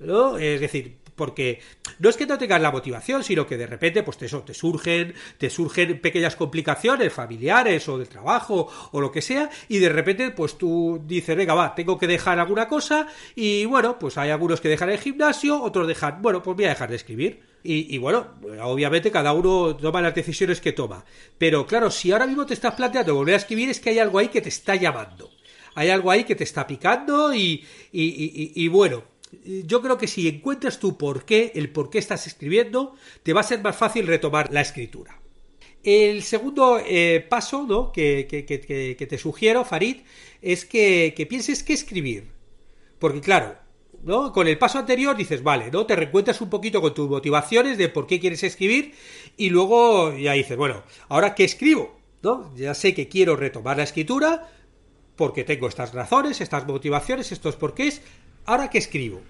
¿No? 0.06 0.38
Es 0.38 0.62
decir, 0.62 0.98
porque 1.16 1.60
no 2.00 2.10
es 2.10 2.18
que 2.18 2.26
no 2.26 2.38
tengas 2.38 2.62
la 2.62 2.72
motivación, 2.72 3.24
sino 3.24 3.46
que 3.46 3.58
de 3.58 3.68
repente, 3.68 4.04
pues 4.04 4.18
te, 4.18 4.28
te 4.28 4.54
surgen, 4.54 5.14
te 5.38 5.50
surgen 5.50 6.00
pequeñas 6.02 6.36
complicaciones 6.36 7.14
familiares 7.14 7.88
o 7.88 7.98
del 7.98 8.10
trabajo 8.10 8.70
o 8.92 9.02
lo 9.02 9.12
que 9.12 9.22
sea, 9.22 9.50
y 9.68 9.80
de 9.80 9.90
repente, 9.90 10.32
pues 10.32 10.58
tú 10.58 11.02
dices, 11.06 11.36
venga, 11.36 11.54
va, 11.54 11.76
tengo 11.76 11.98
que 11.98 12.08
dejar 12.08 12.40
alguna 12.40 12.68
cosa, 12.68 13.08
y 13.36 13.66
bueno, 13.66 13.98
pues 14.00 14.18
hay 14.18 14.32
algunos 14.32 14.62
que 14.62 14.70
dejan 14.70 14.90
el 14.90 15.00
gimnasio, 15.00 15.62
otros 15.62 15.88
dejan, 15.88 16.22
bueno, 16.22 16.42
pues 16.42 16.56
voy 16.56 16.66
a 16.66 16.70
dejar 16.70 16.90
de 16.90 16.96
escribir. 16.96 17.54
Y, 17.66 17.96
y, 17.96 17.98
bueno, 17.98 18.28
obviamente 18.62 19.10
cada 19.10 19.32
uno 19.32 19.78
toma 19.78 20.02
las 20.02 20.14
decisiones 20.14 20.60
que 20.60 20.74
toma. 20.74 21.06
Pero 21.38 21.66
claro, 21.66 21.90
si 21.90 22.12
ahora 22.12 22.28
mismo 22.28 22.46
te 22.46 22.56
estás 22.56 22.76
planteando 22.76 23.16
volver 23.16 23.36
a 23.36 23.38
escribir, 23.38 23.70
es 23.70 23.80
que 23.80 23.92
hay 23.92 24.00
algo 24.00 24.20
ahí 24.20 24.28
que 24.28 24.42
te 24.42 24.50
está 24.50 24.76
llamando. 24.76 25.30
Hay 25.76 25.90
algo 25.90 26.12
ahí 26.12 26.26
que 26.26 26.36
te 26.36 26.44
está 26.44 26.68
picando 26.68 27.34
y, 27.34 27.66
y, 27.94 28.52
y 28.54 28.68
bueno, 28.68 29.06
yo 29.66 29.82
creo 29.82 29.98
que 29.98 30.08
si 30.08 30.28
encuentras 30.28 30.80
tu 30.80 30.98
por 30.98 31.26
qué, 31.26 31.52
el 31.56 31.70
por 31.70 31.90
qué 31.90 32.00
estás 32.00 32.28
escribiendo, 32.28 32.96
te 33.24 33.34
va 33.34 33.42
a 33.42 33.44
ser 33.44 33.62
más 33.62 33.76
fácil 33.76 34.08
retomar 34.08 34.52
la 34.52 34.62
escritura. 34.62 35.20
El 35.84 36.24
segundo 36.24 36.80
eh, 36.80 37.26
paso 37.30 37.64
¿no? 37.68 37.92
que, 37.92 38.26
te 39.10 39.18
sugiero, 39.18 39.66
Farid, 39.66 39.98
es 40.42 40.66
que, 40.66 41.28
pienses 41.30 41.64
qué 41.64 41.74
escribir. 41.74 42.32
Porque 43.00 43.20
claro, 43.20 43.58
¿no? 44.02 44.32
Con 44.32 44.48
el 44.48 44.58
paso 44.58 44.80
anterior 44.80 45.16
dices, 45.18 45.44
vale, 45.44 45.70
¿no? 45.72 45.86
Te 45.86 45.96
reencuentras 45.96 46.40
un 46.40 46.50
poquito 46.50 46.82
con 46.82 46.94
tus 46.94 47.10
motivaciones 47.10 47.78
de 47.78 47.90
por 47.90 48.08
qué 48.08 48.20
quieres 48.20 48.44
escribir 48.44 48.94
y 49.36 49.50
luego 49.50 50.16
ya 50.16 50.34
dices, 50.34 50.56
bueno, 50.56 50.84
¿ahora 51.10 51.36
qué 51.36 51.44
escribo? 51.44 52.00
¿No? 52.22 52.56
Ya 52.56 52.74
sé 52.74 52.94
que 52.94 53.10
quiero 53.10 53.36
retomar 53.36 53.76
la 53.76 53.84
escritura 53.84 54.50
porque 55.18 55.44
tengo 55.44 55.68
estas 55.68 55.94
razones, 55.94 56.40
estas 56.40 56.66
motivaciones, 56.66 57.34
estos 57.34 57.58
porqués, 57.58 58.02
¿ahora 58.46 58.70
qué 58.70 58.78
escribo? 58.78 59.22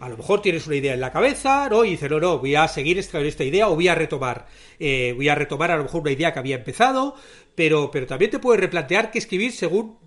A 0.00 0.08
lo 0.08 0.16
mejor 0.16 0.42
tienes 0.42 0.66
una 0.66 0.76
idea 0.76 0.94
en 0.94 1.00
la 1.00 1.10
cabeza, 1.10 1.68
¿no? 1.68 1.84
Y 1.84 1.90
dices, 1.90 2.08
no, 2.10 2.20
no, 2.20 2.38
voy 2.38 2.54
a 2.54 2.68
seguir 2.68 2.98
extrayendo 2.98 3.28
esta 3.28 3.44
idea 3.44 3.68
o 3.68 3.74
voy 3.74 3.88
a 3.88 3.96
retomar. 3.96 4.46
Eh, 4.78 5.12
voy 5.16 5.28
a 5.28 5.34
retomar 5.34 5.72
a 5.72 5.76
lo 5.76 5.82
mejor 5.82 6.02
una 6.02 6.12
idea 6.12 6.32
que 6.32 6.38
había 6.38 6.56
empezado, 6.56 7.16
pero, 7.54 7.90
pero 7.90 8.06
también 8.06 8.30
te 8.30 8.38
puedes 8.38 8.60
replantear 8.60 9.10
qué 9.10 9.18
escribir 9.18 9.50
según 9.50 9.98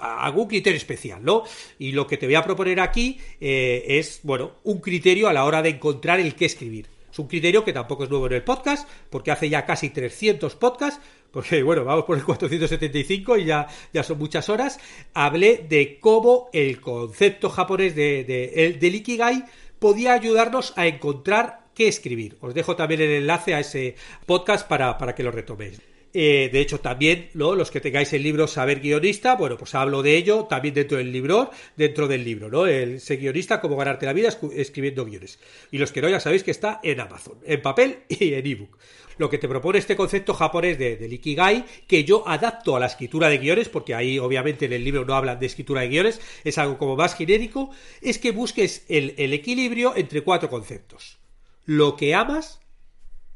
algún 0.00 0.46
criterio 0.46 0.76
especial, 0.76 1.22
¿no? 1.24 1.44
Y 1.78 1.92
lo 1.92 2.06
que 2.06 2.16
te 2.16 2.26
voy 2.26 2.34
a 2.34 2.44
proponer 2.44 2.80
aquí 2.80 3.18
eh, 3.40 3.84
es, 3.86 4.20
bueno, 4.22 4.52
un 4.64 4.80
criterio 4.80 5.28
a 5.28 5.32
la 5.32 5.44
hora 5.44 5.62
de 5.62 5.70
encontrar 5.70 6.20
el 6.20 6.34
qué 6.34 6.46
escribir. 6.46 6.88
Es 7.12 7.18
un 7.18 7.26
criterio 7.26 7.64
que 7.64 7.72
tampoco 7.72 8.04
es 8.04 8.10
nuevo 8.10 8.26
en 8.26 8.34
el 8.34 8.44
podcast, 8.44 8.88
porque 9.10 9.30
hace 9.30 9.48
ya 9.48 9.66
casi 9.66 9.90
300 9.90 10.54
podcasts, 10.54 11.00
porque 11.32 11.62
bueno, 11.62 11.84
vamos 11.84 12.04
por 12.04 12.16
el 12.16 12.24
475 12.24 13.38
y 13.38 13.44
ya, 13.44 13.66
ya 13.92 14.02
son 14.02 14.18
muchas 14.18 14.48
horas, 14.48 14.80
hablé 15.14 15.66
de 15.68 15.98
cómo 16.00 16.48
el 16.52 16.80
concepto 16.80 17.50
japonés 17.50 17.94
de, 17.94 18.24
de, 18.24 18.76
del 18.80 18.94
Ikigai 18.96 19.44
podía 19.78 20.12
ayudarnos 20.12 20.72
a 20.76 20.86
encontrar 20.86 21.66
qué 21.74 21.88
escribir. 21.88 22.36
Os 22.40 22.54
dejo 22.54 22.76
también 22.76 23.00
el 23.00 23.10
enlace 23.10 23.54
a 23.54 23.60
ese 23.60 23.96
podcast 24.26 24.68
para, 24.68 24.98
para 24.98 25.14
que 25.14 25.22
lo 25.22 25.30
retoméis. 25.30 25.80
Eh, 26.12 26.50
de 26.52 26.60
hecho, 26.60 26.80
también 26.80 27.30
los 27.34 27.70
que 27.70 27.80
tengáis 27.80 28.12
el 28.12 28.22
libro 28.22 28.48
Saber 28.48 28.80
Guionista, 28.80 29.36
bueno, 29.36 29.56
pues 29.56 29.74
hablo 29.76 30.02
de 30.02 30.16
ello 30.16 30.44
también 30.44 30.74
dentro 30.74 30.98
del 30.98 31.12
libro, 31.12 31.50
dentro 31.76 32.08
del 32.08 32.24
libro, 32.24 32.50
¿no? 32.50 32.66
El 32.66 33.00
ser 33.00 33.18
guionista, 33.18 33.60
cómo 33.60 33.76
ganarte 33.76 34.06
la 34.06 34.12
vida 34.12 34.28
escribiendo 34.54 35.04
guiones. 35.04 35.38
Y 35.70 35.78
los 35.78 35.92
que 35.92 36.02
no, 36.02 36.08
ya 36.08 36.18
sabéis 36.18 36.42
que 36.42 36.50
está 36.50 36.80
en 36.82 36.98
Amazon, 36.98 37.38
en 37.44 37.62
papel 37.62 38.00
y 38.08 38.34
en 38.34 38.46
ebook. 38.46 38.76
Lo 39.18 39.30
que 39.30 39.38
te 39.38 39.48
propone 39.48 39.78
este 39.78 39.96
concepto 39.96 40.34
japonés 40.34 40.78
de, 40.78 40.96
del 40.96 41.12
Ikigai, 41.12 41.64
que 41.86 42.04
yo 42.04 42.26
adapto 42.26 42.74
a 42.74 42.80
la 42.80 42.86
escritura 42.86 43.28
de 43.28 43.38
guiones, 43.38 43.68
porque 43.68 43.94
ahí 43.94 44.18
obviamente 44.18 44.64
en 44.64 44.72
el 44.72 44.82
libro 44.82 45.04
no 45.04 45.14
hablan 45.14 45.38
de 45.38 45.46
escritura 45.46 45.82
de 45.82 45.88
guiones, 45.88 46.20
es 46.42 46.58
algo 46.58 46.78
como 46.78 46.96
más 46.96 47.14
genérico, 47.14 47.70
es 48.00 48.18
que 48.18 48.32
busques 48.32 48.84
el 48.88 49.32
equilibrio 49.32 49.94
entre 49.94 50.22
cuatro 50.22 50.48
conceptos. 50.48 51.18
Lo 51.66 51.96
que 51.96 52.14
amas, 52.14 52.60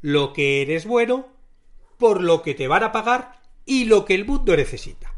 lo 0.01 0.33
que 0.33 0.63
eres 0.63 0.87
bueno, 0.87 1.34
por 2.05 2.21
lo 2.21 2.43
que 2.43 2.53
te 2.53 2.69
van 2.69 2.83
a 2.83 2.93
pagar 2.93 3.41
y 3.65 3.87
lo 3.87 4.05
que 4.05 4.15
el 4.15 4.27
mundo 4.27 4.55
necesita. 4.55 5.15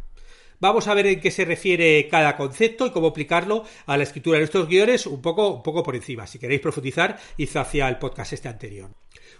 Vamos 0.60 0.86
a 0.86 0.94
ver 0.94 1.08
en 1.08 1.20
qué 1.20 1.32
se 1.32 1.44
refiere 1.44 2.06
cada 2.08 2.36
concepto 2.36 2.86
y 2.86 2.92
cómo 2.92 3.08
aplicarlo 3.08 3.64
a 3.86 3.96
la 3.96 4.04
escritura 4.04 4.38
de 4.38 4.44
estos 4.44 4.68
guiones 4.68 5.04
un 5.06 5.20
poco, 5.20 5.48
un 5.48 5.64
poco 5.64 5.82
por 5.82 5.96
encima. 5.96 6.28
Si 6.28 6.38
queréis 6.38 6.60
profundizar, 6.60 7.18
id 7.38 7.56
hacia 7.56 7.88
el 7.88 7.98
podcast 7.98 8.34
este 8.34 8.46
anterior. 8.46 8.90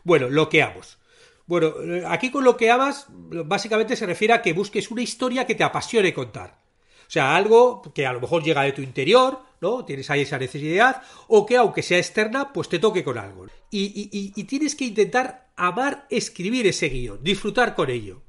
Bueno, 0.03 0.29
lo 0.29 0.49
que 0.49 0.65
amos. 0.65 0.99
Bueno, 1.47 1.75
eh, 1.85 2.03
aquí 2.09 2.33
con 2.33 2.43
lo 2.43 2.57
que 2.57 2.69
amas, 2.69 3.07
básicamente 3.11 3.95
se 3.95 4.07
refiere 4.07 4.35
a 4.35 4.43
que 4.43 4.53
busques 4.53 4.91
una 4.91 5.03
historia 5.03 5.47
que 5.47 5.55
te 5.55 5.63
apasione 5.63 6.13
contar. 6.13 6.59
O 7.07 7.11
sea, 7.11 7.37
algo 7.37 7.81
que 7.95 8.07
a 8.07 8.13
lo 8.13 8.21
mejor 8.21 8.43
llega 8.43 8.63
de 8.63 8.73
tu 8.73 8.83
interior, 8.83 9.39
¿no? 9.61 9.85
Tienes 9.85 10.11
ahí 10.11 10.23
esa 10.23 10.39
necesidad, 10.39 11.03
o 11.29 11.47
que 11.47 11.57
aunque 11.57 11.83
sea 11.83 11.99
externa, 11.99 12.53
pues 12.53 12.69
te 12.69 12.79
toque 12.79 13.05
con 13.05 13.19
algo. 13.19 13.47
Y, 13.71 14.09
y, 14.13 14.33
y 14.35 14.45
tienes 14.45 14.75
que 14.75 14.85
intentar 14.85 15.51
amar 15.57 16.07
escribir 16.11 16.67
ese 16.67 16.89
guion, 16.89 17.23
disfrutar 17.23 17.75
con 17.75 17.91
ello. 17.91 18.23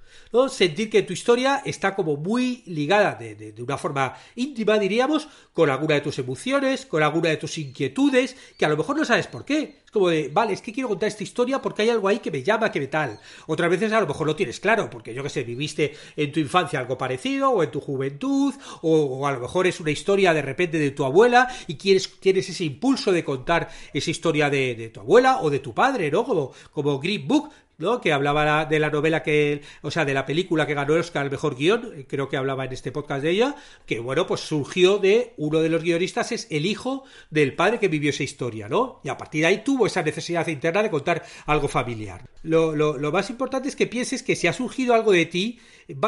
Sentir 0.47 0.89
que 0.89 1.01
tu 1.01 1.13
historia 1.13 1.63
está 1.65 1.95
como 1.95 2.15
muy 2.15 2.61
ligada 2.67 3.15
de, 3.15 3.35
de, 3.35 3.63
una 3.63 3.77
forma 3.77 4.13
íntima, 4.35 4.77
diríamos, 4.77 5.27
con 5.51 5.69
alguna 5.69 5.95
de 5.95 6.01
tus 6.01 6.19
emociones, 6.19 6.85
con 6.85 7.01
alguna 7.01 7.29
de 7.29 7.37
tus 7.37 7.57
inquietudes, 7.57 8.35
que 8.55 8.65
a 8.65 8.69
lo 8.69 8.77
mejor 8.77 8.97
no 8.97 9.03
sabes 9.03 9.25
por 9.25 9.43
qué. 9.43 9.77
Es 9.83 9.91
como 9.91 10.09
de, 10.09 10.29
vale, 10.31 10.53
es 10.53 10.61
que 10.61 10.71
quiero 10.71 10.89
contar 10.89 11.07
esta 11.07 11.23
historia 11.23 11.61
porque 11.61 11.81
hay 11.81 11.89
algo 11.89 12.07
ahí 12.07 12.19
que 12.19 12.29
me 12.29 12.43
llama, 12.43 12.71
que 12.71 12.79
me 12.79 12.87
tal. 12.87 13.19
Otras 13.47 13.69
veces 13.69 13.91
a 13.91 13.99
lo 13.99 14.07
mejor 14.07 14.27
lo 14.27 14.35
tienes 14.35 14.59
claro, 14.59 14.89
porque 14.89 15.13
yo 15.13 15.23
que 15.23 15.29
sé, 15.29 15.43
viviste 15.43 15.95
en 16.15 16.31
tu 16.31 16.39
infancia 16.39 16.79
algo 16.79 16.97
parecido, 16.97 17.49
o 17.49 17.63
en 17.63 17.71
tu 17.71 17.81
juventud, 17.81 18.53
o, 18.81 19.25
a 19.25 19.31
lo 19.31 19.39
mejor 19.39 19.65
es 19.65 19.79
una 19.79 19.91
historia 19.91 20.33
de 20.33 20.43
repente 20.43 20.77
de 20.77 20.91
tu 20.91 21.03
abuela 21.03 21.47
y 21.65 21.75
quieres, 21.75 22.19
tienes 22.19 22.47
ese 22.47 22.63
impulso 22.63 23.11
de 23.11 23.23
contar 23.23 23.69
esa 23.93 24.11
historia 24.11 24.49
de, 24.49 24.75
de 24.75 24.89
tu 24.89 24.99
abuela 24.99 25.39
o 25.41 25.49
de 25.49 25.59
tu 25.59 25.73
padre, 25.73 26.11
¿no? 26.11 26.23
Como, 26.23 26.51
como 26.71 26.99
Green 26.99 27.27
Book, 27.27 27.49
¿no? 27.77 28.01
que 28.01 28.13
hablaba 28.13 28.65
de 28.65 28.79
la 28.79 28.89
novela 28.89 29.23
que, 29.23 29.61
o 29.81 29.91
sea, 29.91 30.05
de 30.05 30.13
la 30.13 30.25
película 30.25 30.65
que 30.65 30.73
ganó 30.73 30.93
el 30.93 31.01
Oscar 31.01 31.23
al 31.23 31.31
mejor 31.31 31.55
guion, 31.55 32.05
creo 32.07 32.29
que 32.29 32.37
hablaba 32.37 32.65
en 32.65 32.73
este 32.73 32.91
podcast 32.91 33.23
de 33.23 33.31
ella, 33.31 33.55
que 33.85 33.99
bueno, 33.99 34.27
pues 34.27 34.41
surgió 34.41 34.97
de 34.97 35.33
uno 35.37 35.59
de 35.59 35.69
los 35.69 35.83
guionistas 35.83 36.31
es 36.31 36.47
el 36.49 36.65
hijo 36.65 37.03
del 37.29 37.55
padre 37.55 37.79
que 37.79 37.87
vivió 37.87 38.09
esa 38.09 38.23
historia, 38.23 38.67
¿no? 38.67 39.01
Y 39.03 39.09
a 39.09 39.17
partir 39.17 39.41
de 39.41 39.47
ahí 39.47 39.63
tuvo 39.63 39.87
esa 39.87 40.01
necesidad 40.01 40.47
interna 40.47 40.83
de 40.83 40.89
contar 40.89 41.23
algo 41.45 41.67
familiar. 41.67 42.27
Lo, 42.43 42.75
lo, 42.75 42.97
lo 42.97 43.11
más 43.11 43.29
importante 43.29 43.69
es 43.69 43.75
que 43.75 43.87
pienses 43.87 44.23
que 44.23 44.35
si 44.35 44.47
ha 44.47 44.53
surgido 44.53 44.93
algo 44.93 45.11
de 45.11 45.25
ti, 45.25 45.59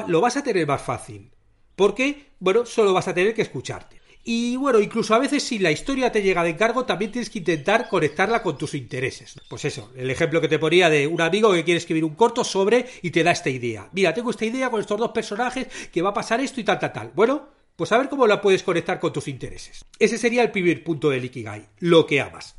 lo 0.08 0.22
vas 0.22 0.38
a 0.38 0.44
tener 0.44 0.68
más 0.68 0.82
fácil. 0.82 1.32
Porque, 1.76 2.34
bueno, 2.40 2.66
solo 2.66 2.94
vas 2.94 3.08
a 3.08 3.14
tener 3.14 3.34
que 3.34 3.42
escucharte. 3.42 3.99
Y 4.24 4.58
bueno, 4.58 4.80
incluso 4.80 5.16
a 5.16 5.20
veces 5.20 5.44
si 5.44 5.60
la 5.60 5.72
historia 5.72 6.12
te 6.12 6.22
llega 6.22 6.44
de 6.44 6.52
encargo, 6.52 6.86
también 6.86 7.12
tienes 7.12 7.30
que 7.30 7.40
intentar 7.40 7.88
conectarla 7.90 8.44
con 8.44 8.58
tus 8.58 8.74
intereses. 8.74 9.36
Pues 9.48 9.66
eso, 9.66 9.92
el 9.96 10.10
ejemplo 10.12 10.42
que 10.42 10.48
te 10.48 10.60
ponía 10.60 10.90
de 10.90 11.08
un 11.08 11.22
amigo 11.22 11.52
que 11.54 11.64
quiere 11.64 11.78
escribir 11.78 12.04
un 12.04 12.16
corto 12.16 12.44
sobre 12.44 12.86
y 13.02 13.12
te 13.12 13.24
da 13.24 13.32
esta 13.32 13.50
idea. 13.50 13.90
Mira, 13.94 14.14
tengo 14.14 14.30
esta 14.30 14.46
idea 14.46 14.70
con 14.70 14.82
estos 14.82 15.00
dos 15.00 15.12
personajes 15.12 15.68
que 15.92 16.02
va 16.02 16.10
a 16.10 16.14
pasar 16.14 16.42
esto 16.42 16.60
y 16.60 16.64
tal, 16.64 16.80
tal, 16.80 16.94
tal. 16.94 17.12
Bueno, 17.16 17.48
pues 17.76 17.92
a 17.94 17.98
ver 17.98 18.10
cómo 18.10 18.28
la 18.28 18.42
puedes 18.42 18.62
conectar 18.62 19.00
con 19.00 19.14
tus 19.14 19.30
intereses. 19.30 19.86
Ese 19.98 20.18
sería 20.18 20.44
el 20.44 20.52
primer 20.52 20.84
punto 20.84 21.10
del 21.10 21.24
Ikigai, 21.26 21.70
lo 21.80 22.06
que 22.06 22.20
amas. 22.20 22.56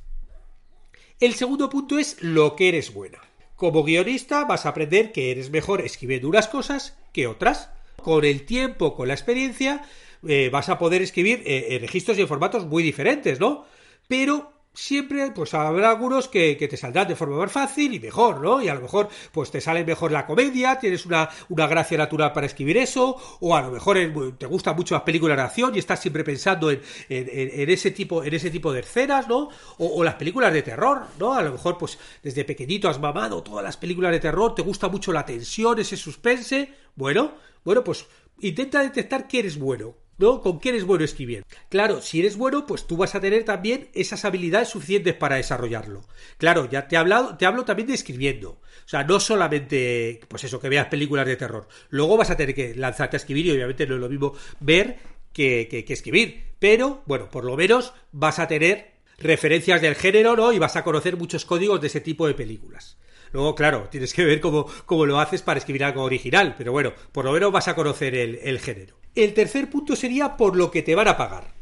El 1.21 1.35
segundo 1.35 1.69
punto 1.69 1.99
es 1.99 2.23
lo 2.23 2.57
que 2.57 2.71
eres 2.71 2.95
buena. 2.95 3.21
Como 3.55 3.85
guionista 3.85 4.47
vas 4.47 4.65
a 4.65 4.71
aprender 4.71 5.13
que 5.13 5.31
eres 5.31 5.51
mejor 5.51 5.83
escribiendo 5.83 6.27
unas 6.27 6.49
cosas 6.49 6.97
que 7.13 7.27
otras. 7.27 7.69
Con 8.03 8.25
el 8.25 8.47
tiempo, 8.47 8.97
con 8.97 9.09
la 9.09 9.13
experiencia, 9.13 9.85
eh, 10.27 10.51
vas 10.53 10.69
a 10.69 10.79
poder 10.79 11.03
escribir 11.03 11.43
eh, 11.47 11.75
en 11.75 11.81
registros 11.81 12.19
y 12.19 12.23
en 12.23 12.29
formatos 12.29 12.67
muy 12.67 12.83
diferentes, 12.83 13.41
¿no? 13.41 13.65
Pero 14.09 14.61
siempre 14.73 15.33
pues 15.33 15.53
habrá 15.55 15.91
algunos 15.91 16.29
que, 16.29 16.57
que, 16.57 16.69
te 16.69 16.77
saldrán 16.77 17.09
de 17.09 17.17
forma 17.17 17.37
más 17.37 17.51
fácil 17.51 17.93
y 17.93 18.01
mejor, 18.01 18.41
¿no? 18.41 18.63
Y 18.63 18.69
a 18.69 18.75
lo 18.75 18.81
mejor 18.81 19.09
pues 19.33 19.51
te 19.51 19.61
sale 19.61 19.85
mejor 19.85 20.13
la 20.13 20.27
comedia, 20.27 20.79
tienes 20.79 21.07
una, 21.07 21.29
una 21.49 21.67
gracia 21.67 21.99
natural 21.99 22.33
para 22.33 22.47
escribir 22.47 22.77
eso, 22.77 23.17
o 23.41 23.57
a 23.57 23.63
lo 23.63 23.71
mejor 23.71 23.99
te 24.39 24.47
gustan 24.47 24.77
mucho 24.77 24.95
las 24.95 25.03
películas 25.03 25.37
de 25.37 25.43
acción 25.43 25.75
y 25.75 25.79
estás 25.79 26.01
siempre 26.01 26.25
pensando 26.25 26.71
en, 26.71 26.81
en, 27.09 27.29
en, 27.61 27.71
ese 27.71 27.91
tipo 27.91 28.23
en 28.23 28.33
ese 28.33 28.51
tipo 28.51 28.73
de 28.73 28.81
escenas, 28.81 29.29
¿no? 29.29 29.49
O, 29.79 29.87
o, 29.87 30.05
las 30.05 30.15
películas 30.15 30.53
de 30.53 30.63
terror, 30.63 31.03
¿no? 31.19 31.35
A 31.35 31.43
lo 31.43 31.53
mejor 31.53 31.77
pues 31.77 31.99
desde 32.23 32.45
pequeñito 32.45 32.89
has 32.89 33.01
mamado 33.01 33.43
todas 33.43 33.65
las 33.65 33.77
películas 33.77 34.13
de 34.13 34.21
terror, 34.21 34.55
te 34.55 34.63
gusta 34.63 34.89
mucho 34.89 35.13
la 35.13 35.27
tensión, 35.27 35.79
ese 35.79 35.97
suspense, 35.97 36.73
bueno, 36.95 37.33
bueno, 37.65 37.83
pues 37.83 38.07
intenta 38.41 38.83
detectar 38.83 39.27
que 39.27 39.41
eres 39.41 39.59
bueno, 39.59 39.95
¿no? 40.21 40.43
¿Con 40.43 40.61
qué 40.61 40.69
eres 40.69 40.85
bueno 40.85 41.03
escribiendo? 41.03 41.47
Claro, 41.71 42.03
si 42.03 42.21
eres 42.21 42.37
bueno, 42.37 42.67
pues 42.67 42.87
tú 42.87 42.99
vas 42.99 43.15
a 43.15 43.21
tener 43.21 43.45
también 43.45 43.89
esas 43.95 44.25
habilidades 44.27 44.69
suficientes 44.69 45.15
para 45.15 45.37
desarrollarlo. 45.37 46.05
Claro, 46.37 46.69
ya 46.71 46.87
te 46.87 46.95
he 46.95 46.99
hablado, 46.99 47.37
te 47.39 47.47
hablo 47.47 47.65
también 47.65 47.89
de 47.89 47.95
escribiendo. 47.95 48.51
O 48.51 48.89
sea, 48.89 49.03
no 49.03 49.19
solamente, 49.19 50.21
pues 50.29 50.45
eso, 50.45 50.61
que 50.61 50.69
veas 50.69 50.89
películas 50.89 51.27
de 51.27 51.37
terror. 51.37 51.67
Luego 51.89 52.19
vas 52.19 52.31
a 52.31 52.37
tener 52.37 52.55
que 52.55 52.75
lanzarte 52.75 53.17
a 53.17 53.19
escribir 53.19 53.47
y 53.47 53.53
obviamente 53.53 53.87
no 53.87 53.95
es 53.95 54.01
lo 54.01 54.09
mismo 54.11 54.35
ver 54.61 54.99
que, 55.33 55.85
escribir. 55.89 56.45
Pero, 56.59 57.03
bueno, 57.07 57.31
por 57.31 57.45
lo 57.45 57.57
menos 57.57 57.95
vas 58.13 58.39
a 58.39 58.47
tener 58.47 58.93
referencias 59.19 59.81
del 59.81 59.95
género, 59.95 60.37
¿no? 60.37 60.53
Y 60.53 60.59
vas 60.59 60.77
a 60.77 60.85
conocer 60.85 61.17
muchos 61.17 61.47
códigos 61.47 61.81
de 61.81 61.87
ese 61.87 62.03
tipo 62.03 62.27
de 62.27 62.35
películas. 62.35 62.99
Luego, 63.33 63.55
claro, 63.55 63.89
tienes 63.91 64.13
que 64.13 64.25
ver 64.25 64.41
cómo, 64.41 64.67
cómo 64.85 65.07
lo 65.07 65.19
haces 65.19 65.41
para 65.41 65.59
escribir 65.59 65.85
algo 65.85 66.03
original, 66.03 66.57
pero 66.59 66.73
bueno, 66.73 66.93
por 67.13 67.25
lo 67.25 67.33
menos 67.33 67.53
vas 67.53 67.69
a 67.69 67.75
conocer 67.75 68.15
el 68.15 68.59
género. 68.59 69.00
El 69.15 69.35
tercer 69.35 69.69
punto 69.69 69.97
sería 69.97 70.37
por 70.37 70.57
lo 70.57 70.71
que 70.71 70.83
te 70.83 70.95
van 70.95 71.09
a 71.09 71.17
pagar. 71.17 71.53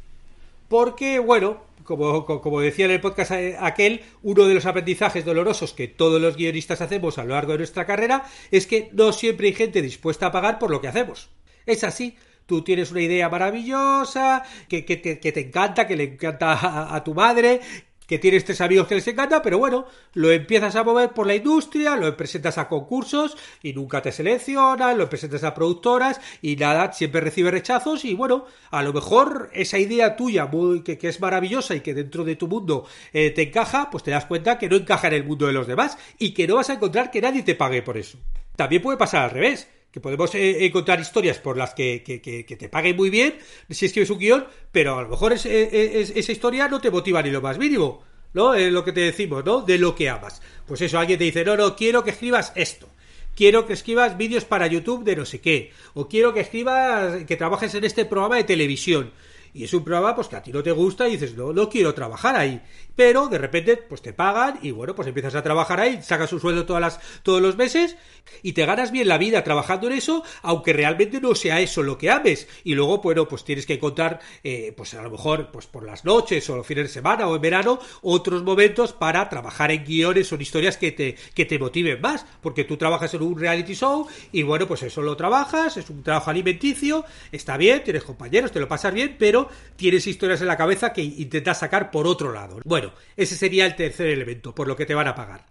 Porque, 0.69 1.19
bueno, 1.19 1.63
como, 1.85 2.61
decía 2.61 2.85
en 2.85 2.91
el 2.91 3.01
podcast 3.01 3.33
aquel, 3.61 4.03
uno 4.23 4.45
de 4.45 4.55
los 4.55 4.67
aprendizajes 4.67 5.25
dolorosos 5.25 5.73
que 5.73 5.89
todos 5.89 6.21
los 6.21 6.37
guionistas 6.37 6.83
hacemos 6.83 7.17
a 7.17 7.25
lo 7.25 7.31
largo 7.31 7.53
de 7.53 7.59
nuestra 7.59 7.87
carrera 7.87 8.25
es 8.51 8.67
que 8.67 8.91
no 8.93 9.13
siempre 9.13 9.49
hay 9.49 9.55
gente 9.55 9.81
dispuesta 9.81 10.27
a 10.27 10.33
pagar 10.33 10.59
por 10.59 10.71
lo 10.71 10.81
que 10.81 10.89
hacemos. 10.89 11.31
Es 11.65 11.85
así. 11.85 12.17
Tú 12.45 12.63
tienes 12.63 12.91
una 12.93 13.03
idea 13.03 13.29
maravillosa, 13.29 14.43
que, 14.71 14.81
te 14.83 15.41
encanta, 15.41 15.87
que 15.87 15.97
le 15.97 16.05
encanta 16.05 16.95
a 16.95 17.05
tu 17.05 17.13
madre, 17.13 17.61
que 18.09 18.19
tienes 18.19 18.45
tres 18.45 18.63
amigos 18.63 18.89
que 18.89 18.95
les 18.95 19.07
encanta, 19.07 19.43
pero 19.43 19.59
bueno, 19.59 19.87
lo 20.15 20.33
empiezas 20.33 20.75
a 20.77 20.83
mover 20.83 21.11
por 21.11 21.27
la 21.27 21.35
industria, 21.35 21.95
lo 21.95 22.17
presentas 22.17 22.57
a 22.57 22.67
concursos 22.67 23.37
y 23.63 23.75
nunca 23.75 24.01
te 24.01 24.11
seleccionan, 24.11 24.97
lo 24.97 25.11
presentas 25.11 25.45
a 25.45 25.53
productoras 25.53 26.19
y 26.41 26.57
nada, 26.57 26.91
siempre 26.95 27.21
recibe 27.21 27.51
rechazos 27.51 28.07
y 28.07 28.15
bueno, 28.15 28.47
a 28.71 28.83
lo 28.83 28.95
mejor 28.95 29.51
esa 29.53 29.79
idea 29.79 30.17
tuya 30.17 30.47
muy, 30.47 30.83
que, 30.83 30.97
que 30.97 31.09
es 31.09 31.21
maravillosa 31.21 31.75
y 31.75 31.81
que 31.81 31.93
dentro 31.93 32.25
de 32.25 32.37
tu 32.37 32.49
mundo 32.49 32.87
eh, 33.13 33.31
te 33.31 33.43
encaja, 33.43 33.91
pues 33.91 34.03
te 34.03 34.11
das 34.11 34.25
cuenta 34.25 34.59
que 34.59 34.71
no 34.71 34.77
encaja 34.77 35.09
en 35.09 35.15
el 35.15 35.25
mundo 35.25 35.47
de 35.47 35.53
los 35.53 35.67
demás 35.67 35.99
y 36.19 36.33
que 36.33 36.47
no 36.47 36.57
vas 36.57 36.71
a 36.71 36.75
encontrar 36.75 37.11
que 37.11 37.21
nadie 37.21 37.43
te 37.43 37.55
pague 37.55 37.83
por 37.83 37.99
eso. 37.99 38.19
También 38.57 38.81
puede 38.81 38.97
pasar 38.97 39.25
al 39.25 39.31
revés 39.33 39.69
podemos 40.01 40.35
eh, 40.35 40.65
encontrar 40.65 41.01
historias 41.01 41.39
por 41.39 41.57
las 41.57 41.75
que, 41.75 42.03
que, 42.03 42.57
te 42.57 42.69
paguen 42.69 42.97
muy 42.97 43.11
bien 43.11 43.35
si 43.71 43.87
escribes 43.87 44.11
un 44.11 44.19
guion, 44.19 44.47
pero 44.73 44.99
a 44.99 45.03
lo 45.03 45.09
mejor 45.09 45.33
es, 45.33 45.47
es, 45.47 46.13
esa 46.15 46.33
historia 46.33 46.69
no 46.69 46.81
te 46.81 46.91
motiva 46.91 47.23
ni 47.23 47.31
lo 47.31 47.41
más 47.41 47.59
mínimo, 47.59 48.03
¿no? 48.33 48.55
Es 48.55 48.73
lo 48.73 48.85
que 48.85 48.93
te 48.93 49.01
decimos, 49.01 49.45
¿no? 49.45 49.63
De 49.63 49.79
lo 49.79 49.95
que 49.95 50.09
amas. 50.09 50.43
Pues 50.67 50.81
eso, 50.81 50.99
alguien 50.99 51.19
te 51.19 51.25
dice, 51.25 51.45
no, 51.45 51.57
no, 51.57 51.77
quiero 51.77 52.05
que 52.05 52.11
escribas 52.11 52.53
esto. 52.55 52.89
Quiero 53.35 53.67
que 53.67 53.73
escribas 53.75 54.17
vídeos 54.17 54.45
para 54.45 54.67
YouTube 54.67 55.05
de 55.05 55.15
no 55.15 55.25
sé 55.25 55.41
qué. 55.41 55.71
O 55.95 56.09
quiero 56.09 56.35
que 56.35 56.41
escribas, 56.41 57.25
que 57.25 57.37
trabajes 57.37 57.73
en 57.75 57.85
este 57.85 58.05
programa 58.05 58.37
de 58.37 58.43
televisión. 58.45 59.13
Y 59.55 59.65
es 59.65 59.75
un 59.75 59.85
programa 59.85 60.15
pues 60.15 60.29
que 60.29 60.37
a 60.37 60.43
ti 60.43 60.53
no 60.53 60.63
te 60.63 60.73
gusta 60.73 61.09
y 61.09 61.13
dices, 61.13 61.35
no, 61.37 61.53
no 61.53 61.69
quiero 61.69 61.95
trabajar 61.95 62.37
ahí. 62.37 62.61
Pero 62.95 63.29
de 63.29 63.39
repente 63.39 63.77
pues 63.77 64.03
te 64.03 64.13
pagan 64.13 64.59
y 64.63 64.71
bueno, 64.71 64.95
pues 64.95 65.09
empiezas 65.09 65.35
a 65.35 65.43
trabajar 65.43 65.81
ahí, 65.81 66.03
sacas 66.03 66.33
un 66.33 66.41
sueldo 66.41 66.67
todas 66.67 66.81
las, 66.81 67.01
todos 67.23 67.41
los 67.41 67.57
meses 67.57 67.97
y 68.43 68.53
te 68.53 68.67
ganas 68.67 68.91
bien 68.91 69.09
la 69.09 69.19
vida 69.19 69.43
trabajando 69.45 69.87
en 69.87 69.95
eso, 69.95 70.23
aunque 70.43 70.73
realmente 70.73 71.21
no 71.21 71.35
sea 71.35 71.61
eso 71.61 71.83
lo 71.83 71.99
que 71.99 72.11
ames. 72.11 72.49
Y 72.65 72.75
luego, 72.75 72.99
bueno, 72.99 73.27
pues 73.29 73.45
tienes 73.45 73.67
que 73.67 73.75
encontrar, 73.75 74.21
eh, 74.45 74.73
pues 74.77 74.95
a 74.95 75.03
lo 75.03 75.11
mejor 75.11 75.51
pues 75.51 75.67
por 75.67 75.85
las 75.85 76.05
noches 76.05 76.49
o 76.51 76.57
los 76.57 76.67
fines 76.67 76.85
de 76.85 76.93
semana 76.93 77.27
o 77.27 77.37
en 77.37 77.43
verano, 77.43 77.79
otros 78.03 78.43
momentos 78.43 78.93
para 78.93 79.29
trabajar 79.29 79.71
en 79.71 79.85
guiones 79.85 80.31
o 80.31 80.35
en 80.35 80.43
historias 80.43 80.77
que 80.77 80.93
te, 80.93 81.17
que 81.35 81.45
te 81.45 81.59
motiven 81.59 82.01
más. 82.01 82.27
Porque 82.41 82.65
tú 82.65 82.77
trabajas 82.77 83.15
en 83.15 83.23
un 83.23 83.39
reality 83.39 83.75
show 83.75 84.07
y 84.33 84.43
bueno, 84.43 84.67
pues 84.67 84.83
eso 84.83 85.03
lo 85.03 85.17
trabajas, 85.17 85.77
es 85.77 85.89
un 85.91 86.03
trabajo 86.03 86.31
alimenticio, 86.31 87.05
está 87.33 87.57
bien, 87.57 87.83
tienes 87.85 88.05
compañeros, 88.05 88.53
te 88.53 88.61
lo 88.61 88.69
pasas 88.69 88.93
bien, 88.93 89.17
pero 89.19 89.38
tienes 89.77 90.07
historias 90.07 90.41
en 90.41 90.49
la 90.49 90.57
cabeza 90.57 90.93
que 90.93 91.03
intentas 91.03 91.61
sacar 91.61 91.91
por 91.91 92.07
otro 92.07 92.33
lado. 92.33 92.61
Bueno, 92.65 92.93
ese 93.17 93.37
sería 93.37 93.67
el 93.67 93.77
tercer 93.77 94.09
elemento, 94.09 94.55
por 94.55 94.67
lo 94.67 94.77
que 94.77 94.87
te 94.87 94.95
van 94.95 95.09
a 95.09 95.15
pagar. 95.15 95.47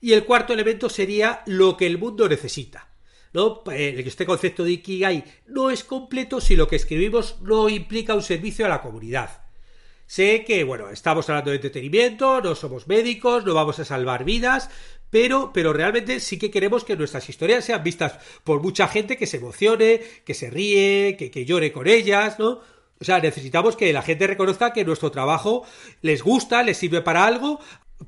Y 0.00 0.12
el 0.12 0.24
cuarto 0.24 0.52
elemento 0.52 0.88
sería 0.88 1.42
lo 1.46 1.76
que 1.76 1.86
el 1.86 1.98
mundo 1.98 2.28
necesita. 2.28 2.88
¿no? 3.32 3.62
Este 3.72 4.26
concepto 4.26 4.64
de 4.64 4.72
Ikigai 4.72 5.24
no 5.46 5.70
es 5.70 5.84
completo 5.84 6.40
si 6.40 6.56
lo 6.56 6.68
que 6.68 6.76
escribimos 6.76 7.36
no 7.42 7.68
implica 7.68 8.14
un 8.14 8.22
servicio 8.22 8.66
a 8.66 8.68
la 8.68 8.82
comunidad. 8.82 9.42
Sé 10.06 10.44
que, 10.44 10.64
bueno, 10.64 10.90
estamos 10.90 11.28
hablando 11.28 11.50
de 11.50 11.56
entretenimiento, 11.56 12.40
no 12.40 12.56
somos 12.56 12.88
médicos, 12.88 13.44
no 13.44 13.54
vamos 13.54 13.78
a 13.78 13.84
salvar 13.84 14.24
vidas, 14.24 14.68
pero, 15.08 15.52
pero 15.52 15.72
realmente 15.72 16.18
sí 16.18 16.36
que 16.36 16.50
queremos 16.50 16.82
que 16.82 16.96
nuestras 16.96 17.28
historias 17.28 17.64
sean 17.64 17.84
vistas 17.84 18.18
por 18.42 18.60
mucha 18.60 18.88
gente 18.88 19.16
que 19.16 19.28
se 19.28 19.36
emocione, 19.36 20.00
que 20.24 20.34
se 20.34 20.50
ríe, 20.50 21.16
que, 21.16 21.30
que 21.30 21.44
llore 21.44 21.70
con 21.70 21.86
ellas, 21.86 22.40
¿no? 22.40 22.60
O 23.00 23.04
sea, 23.04 23.18
necesitamos 23.18 23.76
que 23.76 23.94
la 23.94 24.02
gente 24.02 24.26
reconozca 24.26 24.74
que 24.74 24.84
nuestro 24.84 25.10
trabajo 25.10 25.64
les 26.02 26.22
gusta, 26.22 26.62
les 26.62 26.76
sirve 26.76 27.00
para 27.00 27.24
algo, 27.24 27.58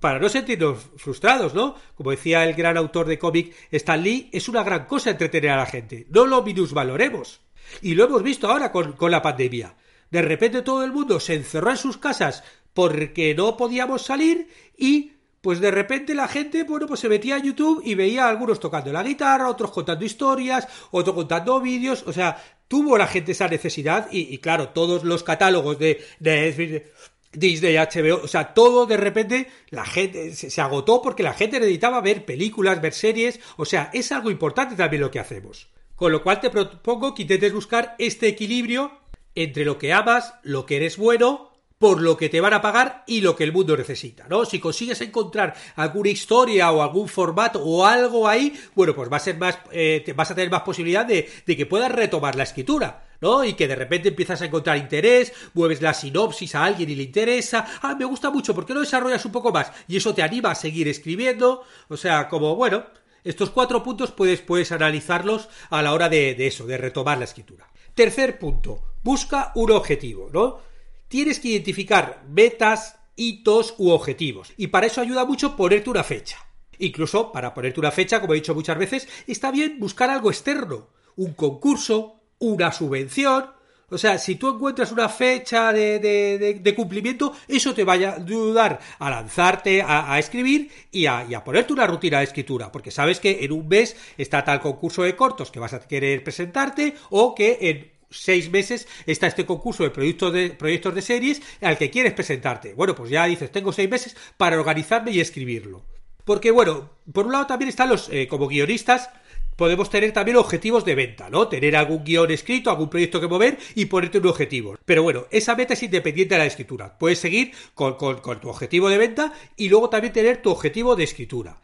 para 0.01 0.19
no 0.19 0.29
sentirnos 0.29 0.79
frustrados, 0.99 1.55
¿no? 1.55 1.77
Como 1.95 2.11
decía 2.11 2.45
el 2.45 2.53
gran 2.53 2.77
autor 2.77 3.07
de 3.07 3.19
cómic 3.19 3.55
Stan 3.71 4.03
Lee, 4.03 4.29
es 4.33 4.51
una 4.51 4.63
gran 4.63 4.85
cosa 4.85 5.11
entretener 5.11 5.51
a 5.51 5.57
la 5.57 5.67
gente. 5.67 6.07
No 6.11 6.27
lo 6.27 6.43
minusvaloremos. 6.43 7.41
Y 7.81 7.95
lo 7.95 8.05
hemos 8.05 8.23
visto 8.23 8.51
ahora 8.51 8.71
con, 8.71 8.93
con 8.93 9.11
la 9.11 9.23
pandemia. 9.23 9.77
De 10.11 10.21
repente 10.21 10.61
todo 10.61 10.85
el 10.85 10.93
mundo 10.93 11.21
se 11.21 11.37
encerró 11.37 11.71
en 11.71 11.79
sus 11.79 11.97
casas 11.97 12.45
porque 12.75 13.35
no 13.35 13.57
podíamos 13.57 14.03
salir 14.03 14.49
y 14.77 15.13
pues 15.43 15.61
de 15.61 15.73
repente 15.73 16.15
la 16.15 16.29
gente, 16.29 16.63
bueno, 16.63 16.87
pues 16.87 17.01
se 17.01 17.09
metía 17.09 17.35
a 17.35 17.43
YouTube 17.43 17.83
y 17.85 17.95
veía 17.97 18.25
a 18.27 18.31
algunos 18.31 18.61
tocando 18.61 18.93
la 18.93 19.03
guitarra, 19.03 19.51
otros 19.51 19.73
contando 19.73 20.05
historias, 20.05 20.69
otros 20.93 21.15
contando 21.15 21.61
vídeos, 21.61 22.05
o 22.07 22.13
sea, 22.13 22.43
tuvo 22.69 22.97
la 22.97 23.09
gente 23.09 23.33
esa 23.33 23.49
necesidad 23.49 24.09
y, 24.11 24.39
claro, 24.39 24.69
todos 24.69 25.03
los 25.03 25.25
catálogos 25.25 25.79
de, 25.79 26.03
de 26.21 26.91
Disney, 27.33 27.77
HBO, 27.77 28.23
o 28.23 28.29
sea, 28.29 28.55
todo 28.55 28.87
de 28.87 28.97
repente 28.97 29.49
la 29.71 29.85
gente 29.85 30.33
se, 30.35 30.61
agotó 30.61 31.03
porque 31.03 31.23
la 31.23 31.35
gente 31.35 31.59
necesitaba 31.59 32.01
ver 32.01 32.25
películas, 32.25 32.81
ver 32.81 32.93
series, 32.93 33.41
o 33.57 33.65
sea, 33.65 33.91
es 33.93 34.13
algo 34.13 34.31
importante 34.31 34.77
también 34.77 35.03
lo 35.03 35.11
que 35.11 35.19
hacemos. 35.19 35.69
Con 35.97 36.13
lo 36.13 36.23
cual 36.23 36.41
te 36.41 36.51
propongo 36.51 37.15
que 37.15 37.23
intentes 37.23 37.53
buscar 37.53 37.95
este 37.99 38.29
equilibrio 38.29 38.93
entre 39.35 39.65
lo 39.65 39.79
que 39.79 39.93
amas, 39.93 40.35
lo 40.43 40.67
que 40.67 40.77
eres 40.77 40.97
bueno 40.99 41.52
por 41.83 42.01
lo 42.01 42.17
que 42.17 42.29
te 42.29 42.41
van 42.41 42.53
a 42.53 42.63
pagar 42.63 43.03
y 43.09 43.23
lo 43.23 43.35
que 43.35 43.43
el 43.43 43.53
mundo 43.53 43.77
necesita, 43.77 44.29
¿no? 44.29 44.45
Si 44.45 44.61
consigues 44.61 45.01
encontrar 45.01 45.53
alguna 45.75 46.11
historia 46.11 46.71
o 46.71 46.81
algún 46.81 47.09
formato 47.09 47.61
o 47.61 47.85
algo 47.85 48.29
ahí, 48.29 48.57
bueno, 48.77 48.95
pues 48.95 49.11
va 49.11 49.17
a 49.17 49.19
ser 49.19 49.37
más, 49.37 49.59
eh, 49.73 50.05
vas 50.15 50.31
a 50.31 50.35
tener 50.37 50.49
más 50.49 50.63
posibilidad 50.63 51.05
de, 51.05 51.27
que 51.45 51.67
puedas 51.67 51.91
retomar 51.91 52.37
la 52.37 52.45
escritura. 52.45 53.09
¿no? 53.21 53.43
Y 53.43 53.55
que 53.55 53.67
de 53.67 53.75
repente 53.75 54.11
empiezas 54.11 54.41
a 54.43 54.47
encontrar 54.47 54.77
interés, 54.77 55.33
mueves 55.55 55.83
la 55.83 55.93
sinopsis 55.93 56.55
a 56.55 56.65
alguien 56.65 56.89
y 56.89 56.95
le 56.95 57.03
interesa, 57.03 57.67
ah, 57.83 57.97
me 57.97 58.05
gusta 58.05 58.31
mucho, 58.31 58.55
¿por 58.55 58.65
qué 58.65 58.75
no 58.75 58.81
desarrollas 58.81 59.25
un 59.25 59.33
poco 59.33 59.51
más? 59.51 59.73
Y 59.89 59.97
eso 59.97 60.15
te 60.15 60.23
anima 60.23 60.53
a 60.53 60.55
seguir 60.55 60.87
escribiendo, 60.87 61.65
o 61.89 61.97
sea, 61.97 62.29
como, 62.29 62.55
bueno, 62.55 62.85
estos 63.25 63.51
cuatro 63.51 63.83
puntos 63.83 64.13
puedes, 64.13 64.41
puedes 64.41 64.71
analizarlos 64.71 65.49
a 65.71 65.83
la 65.83 65.93
hora 65.93 66.09
de 66.09 66.47
eso, 66.47 66.65
de 66.65 66.79
retomar 66.79 67.19
la 67.19 67.25
escritura. 67.25 67.67
Tercer 67.95 68.39
punto, 68.39 68.83
busca 69.03 69.51
un 69.57 69.73
objetivo, 69.73 70.31
¿no? 70.33 70.72
Tienes 71.13 71.41
que 71.41 71.49
identificar 71.49 72.25
metas, 72.27 72.97
hitos 73.17 73.75
u 73.77 73.91
objetivos. 73.91 74.55
Y 74.57 74.69
para 74.69 74.87
eso 74.87 75.03
ayuda 75.03 75.27
mucho 75.27 75.55
ponerte 75.57 75.91
una 75.91 76.03
fecha. 76.03 76.39
Incluso 76.79 77.31
para 77.31 77.53
ponerte 77.53 77.81
una 77.81 77.91
fecha, 77.91 78.19
como 78.19 78.33
he 78.33 78.37
dicho 78.37 78.55
muchas 78.55 78.79
veces, 78.79 79.07
está 79.27 79.51
bien 79.51 79.79
buscar 79.79 80.09
algo 80.09 80.31
externo. 80.31 80.89
Un 81.17 81.35
concurso, 81.35 82.23
una 82.39 82.73
subvención. 82.73 83.45
O 83.91 83.99
sea, 83.99 84.17
si 84.17 84.37
tú 84.37 84.55
encuentras 84.55 84.91
una 84.91 85.11
fecha 85.11 85.71
de, 85.71 86.75
cumplimiento, 86.75 87.35
eso 87.47 87.75
te 87.75 87.85
va 87.85 87.93
a 87.93 88.15
ayudar 88.15 88.81
a 88.99 89.11
lanzarte 89.11 89.83
a, 89.87 90.19
escribir 90.19 90.71
y 90.91 91.05
a, 91.05 91.27
y 91.29 91.35
a, 91.35 91.45
ponerte 91.45 91.75
una 91.75 91.87
rutina 91.87 92.21
de 92.21 92.25
escritura, 92.25 92.73
porque 92.73 92.91
sabes 92.91 93.21
que 93.21 93.45
en 93.45 93.53
un 93.53 93.69
mes 93.69 93.95
está 94.17 94.43
tal 94.43 94.63
concurso 94.63 95.03
de 95.03 95.15
cortos 95.15 95.51
que 95.51 95.61
vas 95.61 95.75
a 95.75 95.87
querer 95.87 96.25
presentarte 96.25 96.95
o 97.11 97.35
que 97.35 97.59
en 97.61 97.92
seis 98.13 98.51
meses 98.51 98.87
está 99.07 99.27
este 99.27 99.47
concurso 99.47 99.83
de 99.83 99.91
proyectos 99.91 100.33
de, 100.33 100.51
proyectos 100.51 100.95
de 100.95 101.03
series 101.03 101.43
al 101.61 101.79
que 101.79 101.91
quieres 101.91 102.13
presentarte. 102.13 102.75
Bueno, 102.75 102.95
pues 102.95 103.11
ya 103.11 103.27
dices, 103.27 103.51
tengo 103.51 103.73
seis 103.73 103.91
meses 103.91 104.17
para 104.37 104.59
organizarme 104.59 105.11
y 105.11 105.21
escribirlo. 105.21 105.85
Porque, 106.25 106.51
bueno, 106.51 106.91
por 107.13 107.27
un 107.27 107.33
lado 107.33 107.47
también 107.47 107.69
están 107.69 107.89
los, 107.89 108.09
eh, 108.11 108.29
como 108.29 108.47
guionistas, 108.47 109.11
podemos 109.57 109.91
tener 109.91 110.13
también 110.13 110.37
objetivos 110.37 110.85
de 110.85 110.95
venta, 110.95 111.31
¿no? 111.31 111.49
Tener 111.49 111.77
algún 111.77 112.05
guion 112.05 112.31
escrito, 112.31 112.71
algún 112.71 112.89
proyecto 112.89 113.21
que 113.21 113.29
mover 113.29 113.59
y 113.75 113.87
ponerte 113.87 114.19
un 114.19 114.29
objetivo. 114.29 114.77
Pero 114.85 115.03
bueno, 115.03 115.27
esa 115.31 115.57
meta 115.57 115.75
es 115.75 115.83
independiente 115.83 116.35
de 116.35 116.39
la 116.39 116.47
escritura. 116.47 116.97
Puedes 116.99 117.19
seguir 117.19 117.53
con, 117.75 117.95
con 117.97 118.41
tu 118.41 118.49
objetivo 118.49 118.89
de 118.89 118.99
venta 118.99 119.33
y 119.57 119.69
luego 119.69 119.91
también 119.91 120.13
tener 120.13 120.43
tu 120.43 120.51
objetivo 120.51 120.97
de 120.97 121.05
escritura. 121.05 121.61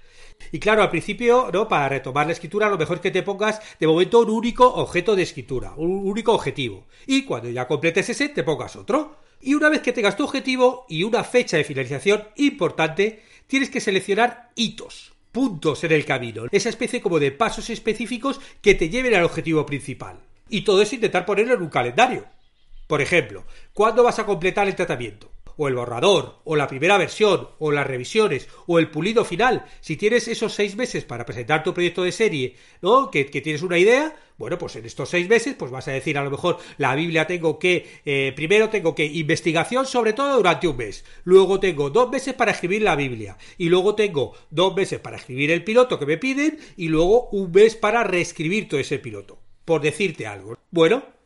Y 0.52 0.59
claro, 0.59 0.83
al 0.83 0.90
principio, 0.90 1.50
¿no? 1.52 1.68
Para 1.68 1.88
retomar 1.88 2.26
la 2.26 2.33
escritura, 2.33 2.68
lo 2.68 2.78
mejor 2.78 2.97
es 2.97 3.02
que 3.02 3.11
te 3.11 3.23
pongas 3.23 3.61
de 3.78 3.87
momento 3.87 4.21
un 4.21 4.30
único 4.30 4.66
objeto 4.66 5.14
de 5.14 5.23
escritura, 5.23 5.75
un 5.76 6.09
único 6.09 6.33
objetivo. 6.33 6.87
Y 7.07 7.25
cuando 7.25 7.50
ya 7.50 7.66
completes 7.68 8.09
ese, 8.09 8.28
te 8.28 8.45
pongas 8.45 8.76
otro. 8.76 9.16
Y 9.40 9.54
una 9.54 9.68
vez 9.68 9.83
que 9.83 9.92
tengas 9.92 10.16
tu 10.16 10.25
objetivo 10.25 10.87
y 10.88 11.04
una 11.04 11.23
fecha 11.23 11.57
de 11.57 11.64
finalización 11.64 12.25
importante, 12.37 13.23
tienes 13.47 13.71
que 13.71 13.80
seleccionar 13.80 14.50
hitos, 14.57 15.12
puntos 15.33 15.85
en 15.85 15.92
el 15.92 16.04
camino, 16.04 16.45
esa 16.50 16.68
especie 16.68 17.00
como 17.00 17.21
de 17.21 17.30
pasos 17.30 17.71
específicos 17.71 18.40
que 18.61 18.75
te 18.75 18.88
lleven 18.88 19.14
al 19.14 19.25
objetivo 19.25 19.64
principal. 19.66 20.18
Y 20.49 20.62
todo 20.62 20.83
eso 20.83 20.95
intentar 20.95 21.26
ponerlo 21.26 21.54
en 21.54 21.62
un 21.62 21.68
calendario. 21.68 22.26
Por 22.87 23.02
ejemplo, 23.02 23.45
¿cuándo 23.75 24.02
vas 24.02 24.18
a 24.18 24.25
completar 24.26 24.66
el 24.66 24.75
tratamiento? 24.75 25.31
O 25.59 25.68
el 25.68 25.75
borrador, 25.75 26.40
o 26.44 26.57
la 26.57 26.68
primera 26.68 26.97
versión, 26.97 27.49
o 27.59 27.73
las 27.73 27.87
revisiones, 27.87 28.49
o 28.66 28.79
el 28.79 28.90
pulido 28.90 29.25
final, 29.25 29.66
si 29.81 29.97
tienes 29.97 30.29
esos 30.29 30.55
seis 30.55 30.77
meses 30.77 31.05
para 31.05 31.27
presentar 31.27 31.62
tu 31.64 31.75
proyecto 31.75 32.05
de 32.05 32.12
serie, 32.12 32.57
¿no? 32.81 33.11
Que, 33.11 33.25
tienes 33.25 33.62
una 33.62 33.77
idea, 33.77 34.16
bueno, 34.38 34.57
pues 34.57 34.77
en 34.77 34.87
estos 34.87 35.11
seis 35.11 35.29
meses, 35.29 35.57
pues 35.59 35.73
vas 35.73 35.88
a 35.88 35.92
decir 35.92 36.16
a 36.16 36.23
lo 36.23 36.31
mejor 36.31 36.59
la 36.79 36.94
Biblia 36.94 37.27
tengo 37.27 37.59
que, 37.59 38.01
eh, 38.05 38.33
primero 38.37 38.68
tengo 38.71 38.94
que 38.94 39.05
investigación 39.05 39.85
sobre 39.85 40.12
todo 40.12 40.37
durante 40.37 40.68
un 40.68 40.77
mes, 40.77 41.05
luego 41.25 41.59
tengo 41.59 41.90
dos 41.90 42.09
meses 42.09 42.35
para 42.35 42.53
escribir 42.53 42.83
la 42.83 42.94
Biblia, 42.94 43.37
y 43.59 43.68
luego 43.68 43.97
tengo 43.97 44.35
dos 44.51 44.77
meses 44.77 45.01
para 45.01 45.16
escribir 45.16 45.51
el 45.51 45.64
piloto 45.64 45.99
que 45.99 46.07
me 46.07 46.18
piden, 46.18 46.59
y 46.77 46.87
luego 46.88 47.29
un 47.31 47.51
mes 47.51 47.75
para 47.75 48.05
reescribir 48.05 48.68
todo 48.68 48.79
ese 48.79 49.01
piloto, 49.01 49.40
por 49.64 49.81
decirte 49.81 50.29
algo. 50.29 50.57
Bueno, 50.71 51.17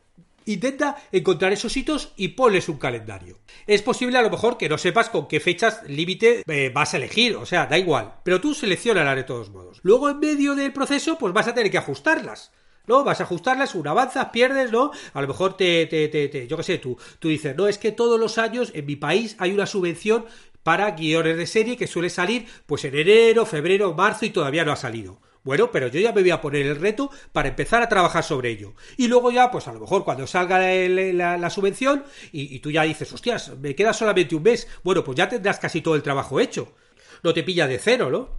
Intenta 0.45 0.97
encontrar 1.11 1.53
esos 1.53 1.75
hitos 1.77 2.13
y 2.15 2.29
ponles 2.29 2.69
un 2.69 2.77
calendario. 2.77 3.39
Es 3.67 3.81
posible 3.81 4.17
a 4.17 4.21
lo 4.21 4.29
mejor 4.29 4.57
que 4.57 4.69
no 4.69 4.77
sepas 4.77 5.09
con 5.09 5.27
qué 5.27 5.39
fechas 5.39 5.81
límite 5.87 6.43
eh, 6.47 6.71
vas 6.73 6.93
a 6.93 6.97
elegir, 6.97 7.35
o 7.35 7.45
sea, 7.45 7.65
da 7.65 7.77
igual, 7.77 8.15
pero 8.23 8.41
tú 8.41 8.53
seleccionalas 8.53 9.15
de 9.15 9.23
todos 9.23 9.49
modos. 9.49 9.79
Luego 9.83 10.09
en 10.09 10.19
medio 10.19 10.55
del 10.55 10.73
proceso 10.73 11.17
pues 11.17 11.33
vas 11.33 11.47
a 11.47 11.53
tener 11.53 11.71
que 11.71 11.77
ajustarlas. 11.77 12.51
¿no? 12.85 13.03
Vas 13.03 13.21
a 13.21 13.23
ajustarlas, 13.23 13.75
una 13.75 13.91
avanzas, 13.91 14.27
pierdes, 14.33 14.71
¿no? 14.71 14.91
A 15.13 15.21
lo 15.21 15.27
mejor 15.29 15.55
te, 15.55 15.85
te, 15.85 16.09
te, 16.09 16.27
te, 16.27 16.47
yo 16.47 16.57
qué 16.57 16.63
sé, 16.63 16.77
tú, 16.79 16.97
tú 17.19 17.29
dices, 17.29 17.55
no, 17.55 17.67
es 17.67 17.77
que 17.77 17.93
todos 17.93 18.19
los 18.19 18.37
años 18.37 18.71
en 18.75 18.85
mi 18.85 18.97
país 18.97 19.37
hay 19.39 19.53
una 19.53 19.65
subvención 19.65 20.25
para 20.63 20.91
guiones 20.91 21.37
de 21.37 21.45
serie 21.45 21.77
que 21.77 21.87
suele 21.87 22.09
salir 22.09 22.45
pues 22.65 22.83
en 22.85 22.95
enero, 22.95 23.45
febrero, 23.45 23.93
marzo 23.93 24.25
y 24.25 24.31
todavía 24.31 24.65
no 24.65 24.71
ha 24.71 24.77
salido. 24.77 25.21
Bueno, 25.43 25.71
pero 25.71 25.87
yo 25.87 25.99
ya 25.99 26.13
me 26.13 26.21
voy 26.21 26.31
a 26.31 26.39
poner 26.39 26.65
el 26.65 26.79
reto 26.79 27.11
para 27.33 27.49
empezar 27.49 27.81
a 27.81 27.89
trabajar 27.89 28.23
sobre 28.23 28.49
ello. 28.49 28.73
Y 28.95 29.07
luego 29.07 29.29
ya, 29.29 29.51
pues 29.51 29.67
a 29.67 29.73
lo 29.73 29.81
mejor 29.81 30.05
cuando 30.05 30.25
salga 30.25 30.59
la, 30.59 31.49
subvención 31.49 32.05
y, 32.31 32.59
tú 32.59 32.71
ya 32.71 32.83
dices, 32.83 33.11
hostias, 33.11 33.57
me 33.59 33.75
queda 33.75 33.93
solamente 33.93 34.35
un 34.35 34.43
mes, 34.43 34.67
bueno, 34.83 35.03
pues 35.03 35.17
ya 35.17 35.27
tendrás 35.27 35.59
casi 35.59 35.81
todo 35.81 35.95
el 35.95 36.03
trabajo 36.03 36.39
hecho. 36.39 36.73
No 37.23 37.33
te 37.33 37.43
pilla 37.43 37.67
de 37.67 37.77
cero, 37.77 38.09
¿no? 38.09 38.29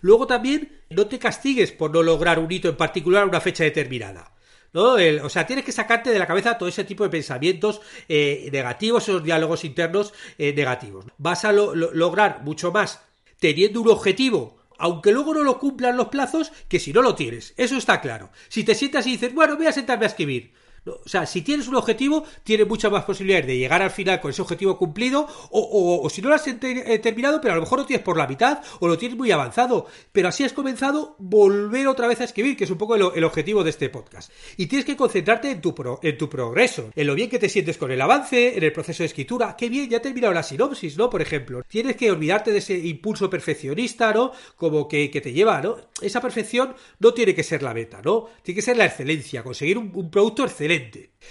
Luego 0.00 0.26
también 0.26 0.82
no 0.90 1.06
te 1.06 1.18
castigues 1.18 1.72
por 1.72 1.90
no 1.90 2.02
lograr 2.02 2.38
un 2.38 2.50
hito 2.50 2.68
en 2.68 2.76
particular 2.76 3.24
a 3.24 3.26
una 3.26 3.40
fecha 3.40 3.64
determinada. 3.64 4.32
¿no? 4.72 4.94
o 5.22 5.28
sea, 5.28 5.46
tienes 5.46 5.64
que 5.64 5.70
sacarte 5.70 6.10
de 6.10 6.18
la 6.18 6.26
cabeza 6.26 6.58
todo 6.58 6.68
ese 6.68 6.82
tipo 6.82 7.04
de 7.04 7.10
pensamientos 7.10 7.80
eh, 8.08 8.48
negativos, 8.52 9.04
esos 9.04 9.22
diálogos 9.22 9.64
internos 9.64 10.12
eh, 10.36 10.52
negativos. 10.52 11.06
Vas 11.16 11.44
a 11.44 11.52
lograr 11.52 12.42
mucho 12.42 12.72
más 12.72 13.00
teniendo 13.38 13.80
un 13.80 13.90
objetivo 13.90 14.56
aunque 14.78 15.12
luego 15.12 15.34
no 15.34 15.42
lo 15.42 15.58
cumplan 15.58 15.96
los 15.96 16.08
plazos, 16.08 16.52
que 16.68 16.80
si 16.80 16.92
no 16.92 17.02
lo 17.02 17.14
tienes. 17.14 17.54
Eso 17.56 17.76
está 17.76 18.00
claro. 18.00 18.30
Si 18.48 18.64
te 18.64 18.74
sientas 18.74 19.06
y 19.06 19.12
dices, 19.12 19.34
bueno, 19.34 19.56
voy 19.56 19.66
a 19.66 19.72
sentarme 19.72 20.04
a 20.04 20.08
escribir. 20.08 20.52
O 20.86 21.08
sea, 21.08 21.24
si 21.24 21.42
tienes 21.42 21.66
un 21.68 21.76
objetivo, 21.76 22.24
tienes 22.42 22.68
muchas 22.68 22.92
más 22.92 23.04
posibilidades 23.04 23.46
de 23.46 23.56
llegar 23.56 23.80
al 23.82 23.90
final 23.90 24.20
con 24.20 24.30
ese 24.30 24.42
objetivo 24.42 24.76
cumplido, 24.76 25.26
o, 25.50 26.08
si 26.10 26.20
no 26.20 26.28
lo 26.28 26.34
has 26.34 26.46
eh, 26.46 26.98
terminado, 27.02 27.40
pero 27.40 27.52
a 27.52 27.56
lo 27.56 27.62
mejor 27.62 27.78
lo 27.78 27.86
tienes 27.86 28.04
por 28.04 28.16
la 28.16 28.26
mitad, 28.26 28.60
o 28.80 28.88
lo 28.88 28.98
tienes 28.98 29.16
muy 29.16 29.30
avanzado. 29.30 29.86
Pero 30.12 30.28
así 30.28 30.44
has 30.44 30.52
comenzado, 30.52 31.16
volver 31.18 31.88
otra 31.88 32.06
vez 32.06 32.20
a 32.20 32.24
escribir, 32.24 32.56
que 32.56 32.64
es 32.64 32.70
un 32.70 32.78
poco 32.78 32.96
el, 32.96 33.24
objetivo 33.24 33.64
de 33.64 33.70
este 33.70 33.88
podcast. 33.88 34.30
Y 34.56 34.66
tienes 34.66 34.84
que 34.84 34.96
concentrarte 34.96 35.50
en 35.50 35.60
tu, 35.60 35.74
en 36.02 36.18
tu 36.18 36.28
progreso, 36.28 36.90
en 36.94 37.06
lo 37.06 37.14
bien 37.14 37.30
que 37.30 37.38
te 37.38 37.48
sientes 37.48 37.78
con 37.78 37.90
el 37.90 38.00
avance, 38.00 38.56
en 38.56 38.62
el 38.62 38.72
proceso 38.72 39.02
de 39.02 39.06
escritura. 39.06 39.56
Qué 39.56 39.68
bien, 39.68 39.88
ya 39.88 39.98
he 39.98 40.00
terminado 40.00 40.34
la 40.34 40.42
sinopsis, 40.42 40.96
¿no? 40.98 41.08
Por 41.08 41.22
ejemplo. 41.22 41.62
Tienes 41.66 41.96
que 41.96 42.10
olvidarte 42.10 42.52
de 42.52 42.58
ese 42.58 42.76
impulso 42.76 43.30
perfeccionista, 43.30 44.12
¿no? 44.12 44.32
Como 44.56 44.86
que, 44.86 45.08
te 45.08 45.32
lleva, 45.32 45.62
¿no? 45.62 45.76
Esa 46.02 46.20
perfección 46.20 46.74
no 46.98 47.14
tiene 47.14 47.34
que 47.34 47.42
ser 47.42 47.62
la 47.62 47.72
meta, 47.72 48.02
¿no? 48.04 48.28
Tiene 48.42 48.56
que 48.56 48.62
ser 48.62 48.76
la 48.76 48.84
excelencia, 48.84 49.42
conseguir 49.42 49.78
un 49.78 50.10
producto 50.10 50.44
excelente 50.44 50.73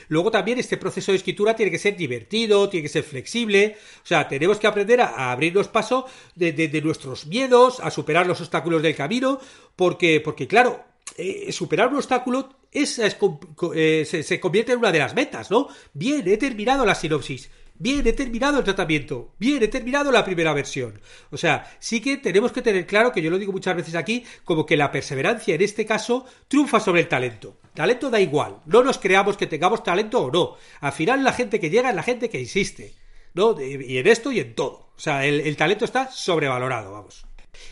Luego 0.08 0.32
también 0.32 0.60
este 0.60 0.78
proceso 0.78 1.12
de 1.12 1.18
escritura 1.18 1.56
tiene 1.56 1.72
que 1.72 1.80
ser 1.80 1.96
divertido, 1.96 2.70
tiene 2.70 2.84
que 2.84 2.90
ser 2.90 3.04
flexible, 3.04 3.78
o 4.04 4.06
sea, 4.06 4.28
tenemos 4.28 4.60
que 4.60 4.68
aprender 4.68 5.02
a, 5.02 5.32
abrirnos 5.32 5.68
paso 5.68 6.06
de, 6.36 6.82
nuestros 6.84 7.28
miedos, 7.28 7.80
a 7.80 7.92
superar 7.92 8.28
los 8.28 8.42
obstáculos 8.42 8.82
del 8.82 8.96
camino, 8.96 9.40
porque, 9.76 10.20
porque 10.20 10.48
claro, 10.48 10.84
eh, 11.18 11.52
superar 11.52 11.90
un 11.90 11.98
obstáculo 11.98 12.50
es, 12.72 13.00
eh, 13.00 14.06
se, 14.06 14.24
se, 14.24 14.40
convierte 14.40 14.72
en 14.72 14.80
una 14.80 14.92
de 14.92 15.00
las 15.00 15.14
metas, 15.14 15.52
¿no? 15.52 15.68
Bien, 15.94 16.28
he 16.28 16.38
terminado 16.38 16.86
la 16.86 16.96
sinopsis. 16.96 17.50
Bien, 17.76 18.06
he 18.06 18.14
terminado 18.14 18.60
el 18.60 18.64
tratamiento. 18.64 19.34
Bien, 19.40 19.62
he 19.62 19.68
terminado 19.68 20.12
la 20.12 20.24
primera 20.24 20.54
versión. 20.54 21.02
O 21.32 21.38
sea, 21.38 21.76
sí 21.80 22.02
que 22.02 22.18
tenemos 22.18 22.52
que 22.52 22.62
tener 22.62 22.86
claro, 22.86 23.12
que 23.12 23.22
yo 23.22 23.32
lo 23.32 23.40
digo 23.40 23.52
muchas 23.52 23.76
veces 23.76 23.96
aquí, 23.96 24.24
como 24.44 24.66
que 24.66 24.78
la 24.78 24.92
perseverancia 24.92 25.56
en 25.56 25.62
este 25.62 25.86
caso 25.86 26.26
triunfa 26.48 26.80
sobre 26.80 27.02
el 27.02 27.08
talento. 27.08 27.58
Talento 27.74 28.10
da 28.10 28.20
igual. 28.20 28.58
No 28.66 28.84
nos 28.84 29.00
creamos 29.00 29.38
que 29.38 29.48
tengamos 29.48 29.84
talento 29.84 30.26
o 30.26 30.32
no. 30.32 30.56
Al 30.80 30.92
final 30.92 31.24
la 31.24 31.34
gente 31.34 31.60
que 31.60 31.70
llega 31.70 31.90
es 31.90 31.96
la 31.96 32.04
gente 32.04 32.30
que 32.30 32.40
insiste. 32.40 32.94
¿No? 33.34 33.60
Y 33.60 33.98
en 33.98 34.08
esto 34.08 34.32
y 34.32 34.40
en 34.40 34.54
todo. 34.54 34.92
O 34.96 35.00
sea, 35.00 35.26
el, 35.26 35.56
talento 35.58 35.86
está 35.86 36.12
sobrevalorado, 36.12 36.92
vamos. 36.92 37.26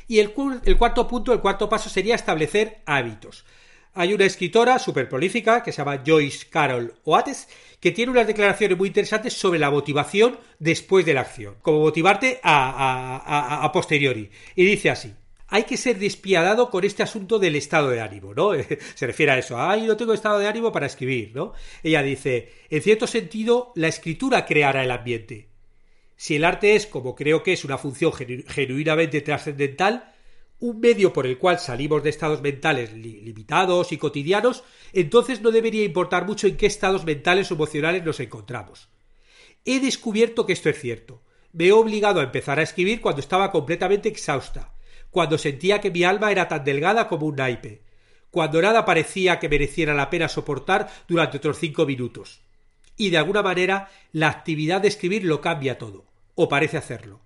Y 0.08 0.20
el, 0.20 0.32
cuarto 0.34 1.08
punto, 1.08 1.34
el 1.34 1.40
cuarto 1.40 1.70
paso 1.70 1.90
sería 1.90 2.16
establecer 2.16 2.82
hábitos. 2.86 3.46
Hay 3.94 4.14
una 4.14 4.26
escritora 4.26 4.80
súper 4.80 5.08
prolífica 5.08 5.62
que 5.62 5.72
se 5.72 5.80
llama 5.80 6.02
Joyce 6.06 6.48
Carol 6.50 6.96
Oates 7.04 7.48
que 7.80 7.92
tiene 7.92 8.12
unas 8.12 8.28
declaraciones 8.28 8.78
muy 8.78 8.88
interesantes 8.88 9.34
sobre 9.34 9.60
la 9.60 9.70
motivación 9.70 10.40
después 10.60 11.06
de 11.06 11.16
la 11.16 11.22
acción, 11.22 11.56
como 11.62 11.80
motivarte 11.80 12.40
a 12.44 13.70
posteriori. 13.74 14.30
Y 14.56 14.66
dice 14.66 14.92
así, 14.92 15.14
hay 15.52 15.66
que 15.66 15.76
ser 15.76 16.00
despiadado 16.00 16.70
con 16.70 16.86
este 16.86 17.04
asunto 17.04 17.38
del 17.38 17.58
estado 17.58 17.90
de 17.90 18.00
ánimo, 18.00 18.34
¿no? 18.34 18.52
Se 18.96 19.06
refiere 19.06 19.34
a 19.34 19.38
eso, 19.38 19.60
ay, 19.60 19.86
no 19.86 19.98
tengo 19.98 20.14
estado 20.14 20.40
de 20.40 20.48
ánimo 20.48 20.72
para 20.72 20.86
escribir, 20.86 21.34
¿no? 21.36 21.54
Ella 21.84 22.02
dice, 22.02 22.50
en 22.70 22.82
cierto 22.82 23.06
sentido, 23.06 23.74
la 23.76 23.90
escritura 23.90 24.46
creará 24.46 24.82
el 24.82 24.92
ambiente. 24.92 25.50
Si 26.16 26.38
el 26.38 26.46
arte 26.46 26.76
es, 26.76 26.88
como 26.88 27.16
creo 27.16 27.44
que 27.44 27.52
es, 27.52 27.66
una 27.66 27.78
función 27.78 28.14
genuinamente 28.14 29.20
trascendental, 29.20 30.14
un 30.60 30.80
medio 30.80 31.12
por 31.12 31.28
el 31.28 31.38
cual 31.38 31.60
salimos 31.60 32.02
de 32.02 32.12
estados 32.12 32.42
mentales 32.42 32.94
limitados 32.94 33.92
y 33.92 33.98
cotidianos, 33.98 34.64
entonces 34.94 35.42
no 35.42 35.52
debería 35.52 35.84
importar 35.84 36.26
mucho 36.26 36.48
en 36.48 36.56
qué 36.56 36.68
estados 36.68 37.04
mentales 37.04 37.52
o 37.52 37.56
emocionales 37.56 38.06
nos 38.06 38.22
encontramos. 38.22 38.88
He 39.66 39.82
descubierto 39.82 40.46
que 40.46 40.54
esto 40.54 40.70
es 40.70 40.80
cierto. 40.80 41.22
Me 41.52 41.66
he 41.66 41.72
obligado 41.74 42.22
a 42.22 42.24
empezar 42.24 42.58
a 42.60 42.64
escribir 42.64 43.02
cuando 43.02 43.20
estaba 43.20 43.52
completamente 43.52 44.08
exhausta, 44.08 44.74
cuando 45.12 45.38
sentía 45.38 45.82
que 45.82 45.92
mi 45.92 46.04
alma 46.04 46.32
era 46.32 46.48
tan 46.48 46.64
delgada 46.64 47.08
como 47.08 47.28
un 47.28 47.36
naipe, 47.36 47.82
cuando 48.32 48.62
nada 48.62 48.86
parecía 48.86 49.40
que 49.40 49.50
mereciera 49.50 49.94
la 49.94 50.10
pena 50.10 50.30
soportar 50.30 50.90
durante 51.08 51.38
otros 51.38 51.60
cinco 51.60 51.86
minutos. 51.86 52.42
Y 52.98 53.10
de 53.10 53.18
alguna 53.18 53.44
manera 53.44 53.90
la 54.14 54.30
actividad 54.30 54.82
de 54.82 54.88
escribir 54.88 55.26
lo 55.26 55.42
cambia 55.42 55.78
todo, 55.78 56.06
o 56.36 56.48
parece 56.48 56.78
hacerlo. 56.78 57.20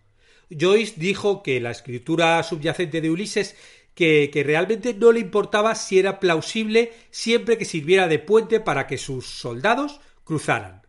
Joyce 0.49 0.95
dijo 0.97 1.43
que 1.43 1.59
la 1.61 1.71
escritura 1.71 2.41
subyacente 2.43 3.01
de 3.01 3.09
Ulises 3.09 3.55
que, 3.93 4.29
que, 4.31 4.43
realmente 4.43 4.93
no 4.93 5.11
le 5.11 5.21
importaba 5.21 5.73
si 5.73 5.99
era 5.99 6.19
plausible 6.19 6.91
siempre 7.11 7.57
que 7.57 7.65
sirviera 7.65 8.07
de 8.07 8.19
puente 8.19 8.59
para 8.59 8.87
que 8.87 8.97
sus 8.97 9.25
soldados 9.25 10.01
cruzaran. 10.23 10.81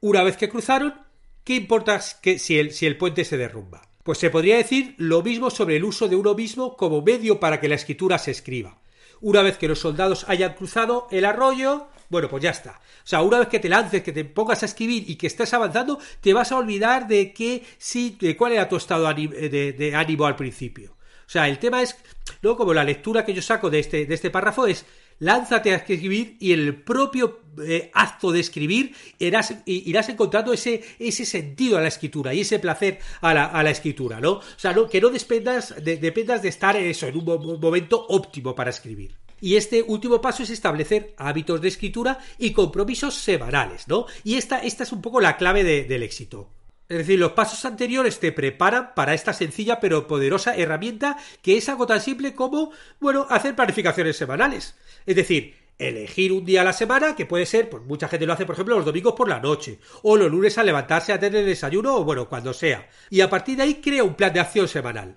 Una 0.00 0.22
vez 0.22 0.36
que 0.36 0.48
cruzaron, 0.48 0.94
¿qué 1.42 1.56
importa 1.56 2.00
que 2.22 2.38
si 2.38 2.58
el, 2.58 2.72
si 2.72 2.86
el 2.86 2.96
puente 2.96 3.24
se 3.24 3.36
derrumba? 3.36 3.82
Pues 4.04 4.18
se 4.18 4.30
podría 4.30 4.58
decir 4.58 4.94
lo 4.98 5.22
mismo 5.22 5.50
sobre 5.50 5.76
el 5.76 5.84
uso 5.84 6.08
de 6.08 6.14
uno 6.14 6.34
mismo 6.34 6.76
como 6.76 7.00
medio 7.00 7.40
para 7.40 7.58
que 7.58 7.68
la 7.68 7.74
escritura 7.74 8.18
se 8.18 8.30
escriba. 8.30 8.78
Una 9.22 9.40
vez 9.40 9.56
que 9.56 9.66
los 9.66 9.78
soldados 9.78 10.26
hayan 10.28 10.52
cruzado 10.52 11.08
el 11.10 11.24
arroyo, 11.24 11.88
bueno, 12.10 12.28
pues 12.28 12.42
ya 12.42 12.50
está. 12.50 12.80
O 13.02 13.06
sea, 13.06 13.22
una 13.22 13.38
vez 13.38 13.48
que 13.48 13.60
te 13.60 13.70
lances, 13.70 14.02
que 14.02 14.12
te 14.12 14.26
pongas 14.26 14.62
a 14.62 14.66
escribir 14.66 15.08
y 15.08 15.16
que 15.16 15.26
estés 15.26 15.54
avanzando, 15.54 15.98
te 16.20 16.34
vas 16.34 16.52
a 16.52 16.58
olvidar 16.58 17.08
de 17.08 17.32
qué, 17.32 17.64
sí, 17.78 18.18
de 18.20 18.36
cuál 18.36 18.52
era 18.52 18.68
tu 18.68 18.76
estado 18.76 19.12
de, 19.14 19.72
de 19.72 19.94
ánimo 19.96 20.26
al 20.26 20.36
principio. 20.36 20.94
O 21.26 21.30
sea, 21.30 21.48
el 21.48 21.58
tema 21.58 21.80
es, 21.80 21.96
¿no? 22.42 22.56
Como 22.56 22.74
la 22.74 22.84
lectura 22.84 23.24
que 23.24 23.32
yo 23.32 23.40
saco 23.40 23.70
de 23.70 23.78
este, 23.78 24.04
de 24.04 24.14
este 24.14 24.30
párrafo 24.30 24.66
es 24.66 24.84
lánzate 25.18 25.72
a 25.72 25.76
escribir 25.76 26.36
y 26.40 26.52
en 26.52 26.60
el 26.60 26.82
propio 26.82 27.40
eh, 27.62 27.90
acto 27.94 28.32
de 28.32 28.40
escribir 28.40 28.94
irás, 29.18 29.54
irás 29.66 30.08
encontrando 30.08 30.52
ese, 30.52 30.82
ese, 30.98 31.24
sentido 31.24 31.78
a 31.78 31.80
la 31.80 31.88
escritura 31.88 32.34
y 32.34 32.40
ese 32.40 32.58
placer 32.58 32.98
a 33.20 33.32
la, 33.32 33.46
a 33.46 33.62
la 33.62 33.70
escritura, 33.70 34.20
¿no? 34.20 34.32
O 34.32 34.42
sea, 34.56 34.74
que 34.90 35.00
no 35.00 35.10
dependas 35.10 35.74
de, 35.82 35.96
dependas 35.96 36.42
de 36.42 36.48
estar 36.48 36.76
eso, 36.76 37.06
en 37.06 37.16
un 37.16 37.60
momento 37.60 38.04
óptimo 38.08 38.54
para 38.54 38.70
escribir. 38.70 39.14
Y 39.40 39.56
este 39.56 39.82
último 39.82 40.20
paso 40.20 40.42
es 40.42 40.50
establecer 40.50 41.14
hábitos 41.18 41.60
de 41.60 41.68
escritura 41.68 42.18
y 42.38 42.52
compromisos 42.52 43.14
semanales, 43.14 43.86
¿no? 43.88 44.06
Y 44.24 44.36
esta, 44.36 44.58
esta 44.60 44.84
es 44.84 44.92
un 44.92 45.02
poco 45.02 45.20
la 45.20 45.36
clave 45.36 45.64
del 45.84 46.02
éxito. 46.02 46.48
Es 46.88 46.98
decir, 46.98 47.18
los 47.18 47.32
pasos 47.32 47.64
anteriores 47.64 48.20
te 48.20 48.30
preparan 48.30 48.94
para 48.94 49.14
esta 49.14 49.32
sencilla 49.32 49.80
pero 49.80 50.06
poderosa 50.06 50.54
herramienta 50.54 51.16
que 51.40 51.56
es 51.56 51.68
algo 51.68 51.86
tan 51.86 52.00
simple 52.00 52.34
como, 52.34 52.72
bueno, 53.00 53.26
hacer 53.30 53.56
planificaciones 53.56 54.16
semanales. 54.16 54.74
Es 55.06 55.16
decir, 55.16 55.54
elegir 55.78 56.32
un 56.32 56.44
día 56.44 56.60
a 56.60 56.64
la 56.64 56.72
semana, 56.72 57.16
que 57.16 57.26
puede 57.26 57.46
ser, 57.46 57.70
pues 57.70 57.82
mucha 57.84 58.08
gente 58.08 58.26
lo 58.26 58.34
hace, 58.34 58.46
por 58.46 58.54
ejemplo, 58.54 58.76
los 58.76 58.84
domingos 58.84 59.14
por 59.14 59.28
la 59.28 59.40
noche, 59.40 59.78
o 60.02 60.16
los 60.16 60.30
lunes 60.30 60.58
a 60.58 60.62
levantarse 60.62 61.12
a 61.12 61.18
tener 61.18 61.44
desayuno, 61.44 61.96
o 61.96 62.04
bueno, 62.04 62.28
cuando 62.28 62.52
sea. 62.52 62.88
Y 63.10 63.20
a 63.22 63.30
partir 63.30 63.56
de 63.56 63.64
ahí 63.64 63.74
crea 63.76 64.04
un 64.04 64.14
plan 64.14 64.32
de 64.32 64.40
acción 64.40 64.68
semanal. 64.68 65.16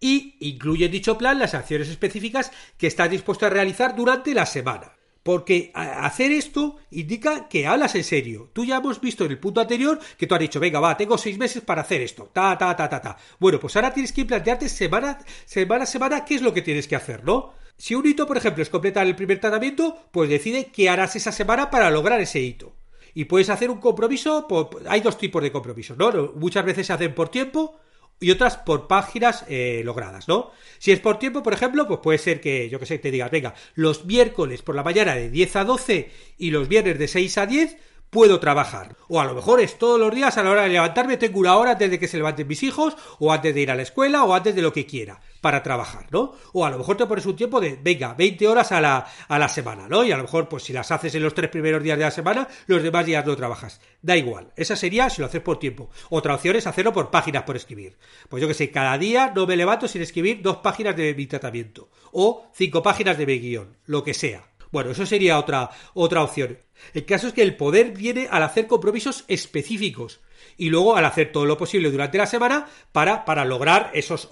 Y 0.00 0.36
incluye 0.40 0.86
en 0.86 0.92
dicho 0.92 1.18
plan 1.18 1.38
las 1.38 1.54
acciones 1.54 1.88
específicas 1.88 2.52
que 2.76 2.86
estás 2.86 3.10
dispuesto 3.10 3.46
a 3.46 3.50
realizar 3.50 3.96
durante 3.96 4.32
la 4.34 4.46
semana. 4.46 4.97
Porque 5.28 5.70
hacer 5.74 6.32
esto 6.32 6.76
indica 6.90 7.50
que 7.50 7.66
hablas 7.66 7.94
en 7.94 8.02
serio. 8.02 8.48
Tú 8.54 8.64
ya 8.64 8.78
hemos 8.78 8.98
visto 8.98 9.26
en 9.26 9.32
el 9.32 9.38
punto 9.38 9.60
anterior 9.60 10.00
que 10.16 10.26
tú 10.26 10.34
has 10.34 10.40
dicho, 10.40 10.58
venga, 10.58 10.80
va, 10.80 10.96
tengo 10.96 11.18
seis 11.18 11.36
meses 11.36 11.62
para 11.62 11.82
hacer 11.82 12.00
esto. 12.00 12.30
Ta, 12.32 12.56
ta, 12.56 12.74
ta, 12.74 12.88
ta, 12.88 12.98
ta. 12.98 13.18
Bueno, 13.38 13.60
pues 13.60 13.76
ahora 13.76 13.92
tienes 13.92 14.14
que 14.14 14.24
plantearte 14.24 14.70
semana, 14.70 15.18
semana 15.44 15.84
a 15.84 15.86
semana 15.86 16.24
qué 16.24 16.36
es 16.36 16.40
lo 16.40 16.54
que 16.54 16.62
tienes 16.62 16.88
que 16.88 16.96
hacer, 16.96 17.24
¿no? 17.24 17.52
Si 17.76 17.94
un 17.94 18.06
hito, 18.06 18.26
por 18.26 18.38
ejemplo, 18.38 18.62
es 18.62 18.70
completar 18.70 19.06
el 19.06 19.16
primer 19.16 19.38
tratamiento, 19.38 19.98
pues 20.12 20.30
decide 20.30 20.70
qué 20.72 20.88
harás 20.88 21.14
esa 21.14 21.30
semana 21.30 21.70
para 21.70 21.90
lograr 21.90 22.18
ese 22.22 22.40
hito. 22.40 22.72
Y 23.12 23.26
puedes 23.26 23.50
hacer 23.50 23.68
un 23.68 23.80
compromiso, 23.80 24.48
hay 24.88 25.02
dos 25.02 25.18
tipos 25.18 25.42
de 25.42 25.52
compromisos, 25.52 25.98
¿no? 25.98 26.10
Muchas 26.36 26.64
veces 26.64 26.86
se 26.86 26.94
hacen 26.94 27.14
por 27.14 27.28
tiempo 27.28 27.78
y 28.20 28.30
otras 28.30 28.56
por 28.56 28.88
páginas 28.88 29.44
eh, 29.48 29.82
logradas, 29.84 30.28
¿no? 30.28 30.50
Si 30.78 30.92
es 30.92 31.00
por 31.00 31.18
tiempo, 31.18 31.42
por 31.42 31.52
ejemplo, 31.52 31.86
pues 31.86 32.00
puede 32.02 32.18
ser 32.18 32.40
que, 32.40 32.68
yo 32.68 32.78
que 32.78 32.86
sé, 32.86 32.98
te 32.98 33.10
digas, 33.10 33.30
venga, 33.30 33.54
los 33.74 34.04
miércoles 34.04 34.62
por 34.62 34.74
la 34.74 34.82
mañana 34.82 35.14
de 35.14 35.30
10 35.30 35.56
a 35.56 35.64
12 35.64 36.10
y 36.38 36.50
los 36.50 36.68
viernes 36.68 36.98
de 36.98 37.08
6 37.08 37.38
a 37.38 37.46
10 37.46 37.76
puedo 38.10 38.40
trabajar. 38.40 38.96
O 39.08 39.20
a 39.20 39.24
lo 39.24 39.34
mejor 39.34 39.60
es 39.60 39.78
todos 39.78 39.98
los 39.98 40.14
días 40.14 40.36
a 40.36 40.42
la 40.42 40.50
hora 40.50 40.62
de 40.62 40.70
levantarme, 40.70 41.16
tengo 41.16 41.40
una 41.40 41.56
hora 41.56 41.72
antes 41.72 41.90
de 41.90 41.98
que 41.98 42.08
se 42.08 42.16
levanten 42.16 42.48
mis 42.48 42.62
hijos, 42.62 42.96
o 43.18 43.32
antes 43.32 43.54
de 43.54 43.60
ir 43.60 43.70
a 43.70 43.74
la 43.74 43.82
escuela, 43.82 44.24
o 44.24 44.34
antes 44.34 44.54
de 44.54 44.62
lo 44.62 44.72
que 44.72 44.86
quiera, 44.86 45.20
para 45.40 45.62
trabajar, 45.62 46.06
¿no? 46.10 46.34
O 46.52 46.64
a 46.64 46.70
lo 46.70 46.78
mejor 46.78 46.96
te 46.96 47.06
pones 47.06 47.26
un 47.26 47.36
tiempo 47.36 47.60
de, 47.60 47.78
venga, 47.82 48.14
20 48.14 48.48
horas 48.48 48.72
a 48.72 48.80
la, 48.80 49.06
a 49.28 49.38
la 49.38 49.48
semana, 49.48 49.88
¿no? 49.88 50.04
Y 50.04 50.12
a 50.12 50.16
lo 50.16 50.24
mejor, 50.24 50.48
pues 50.48 50.64
si 50.64 50.72
las 50.72 50.90
haces 50.90 51.14
en 51.14 51.22
los 51.22 51.34
tres 51.34 51.50
primeros 51.50 51.82
días 51.82 51.98
de 51.98 52.04
la 52.04 52.10
semana, 52.10 52.48
los 52.66 52.82
demás 52.82 53.06
días 53.06 53.26
no 53.26 53.36
trabajas. 53.36 53.80
Da 54.02 54.16
igual. 54.16 54.52
Esa 54.56 54.76
sería 54.76 55.10
si 55.10 55.20
lo 55.20 55.26
haces 55.26 55.42
por 55.42 55.58
tiempo. 55.58 55.90
Otra 56.10 56.34
opción 56.34 56.56
es 56.56 56.66
hacerlo 56.66 56.92
por 56.92 57.10
páginas 57.10 57.42
por 57.42 57.56
escribir. 57.56 57.98
Pues 58.28 58.40
yo 58.40 58.48
que 58.48 58.54
sé, 58.54 58.70
cada 58.70 58.96
día 58.98 59.32
no 59.34 59.46
me 59.46 59.56
levanto 59.56 59.88
sin 59.88 60.02
escribir 60.02 60.42
dos 60.42 60.58
páginas 60.58 60.96
de 60.96 61.14
mi 61.14 61.26
tratamiento. 61.26 61.88
O 62.12 62.46
cinco 62.54 62.82
páginas 62.82 63.18
de 63.18 63.26
mi 63.26 63.38
guion. 63.38 63.76
Lo 63.84 64.02
que 64.02 64.14
sea. 64.14 64.48
Bueno, 64.70 64.90
eso 64.90 65.06
sería 65.06 65.38
otra, 65.38 65.70
otra 65.94 66.22
opción. 66.22 66.58
El 66.94 67.04
caso 67.04 67.28
es 67.28 67.32
que 67.32 67.42
el 67.42 67.56
poder 67.56 67.92
viene 67.92 68.28
al 68.30 68.42
hacer 68.42 68.66
compromisos 68.66 69.24
específicos 69.28 70.20
y 70.56 70.70
luego 70.70 70.96
al 70.96 71.04
hacer 71.04 71.32
todo 71.32 71.46
lo 71.46 71.58
posible 71.58 71.90
durante 71.90 72.18
la 72.18 72.26
semana 72.26 72.66
para, 72.92 73.24
para 73.24 73.44
lograr 73.44 73.90
esos, 73.94 74.28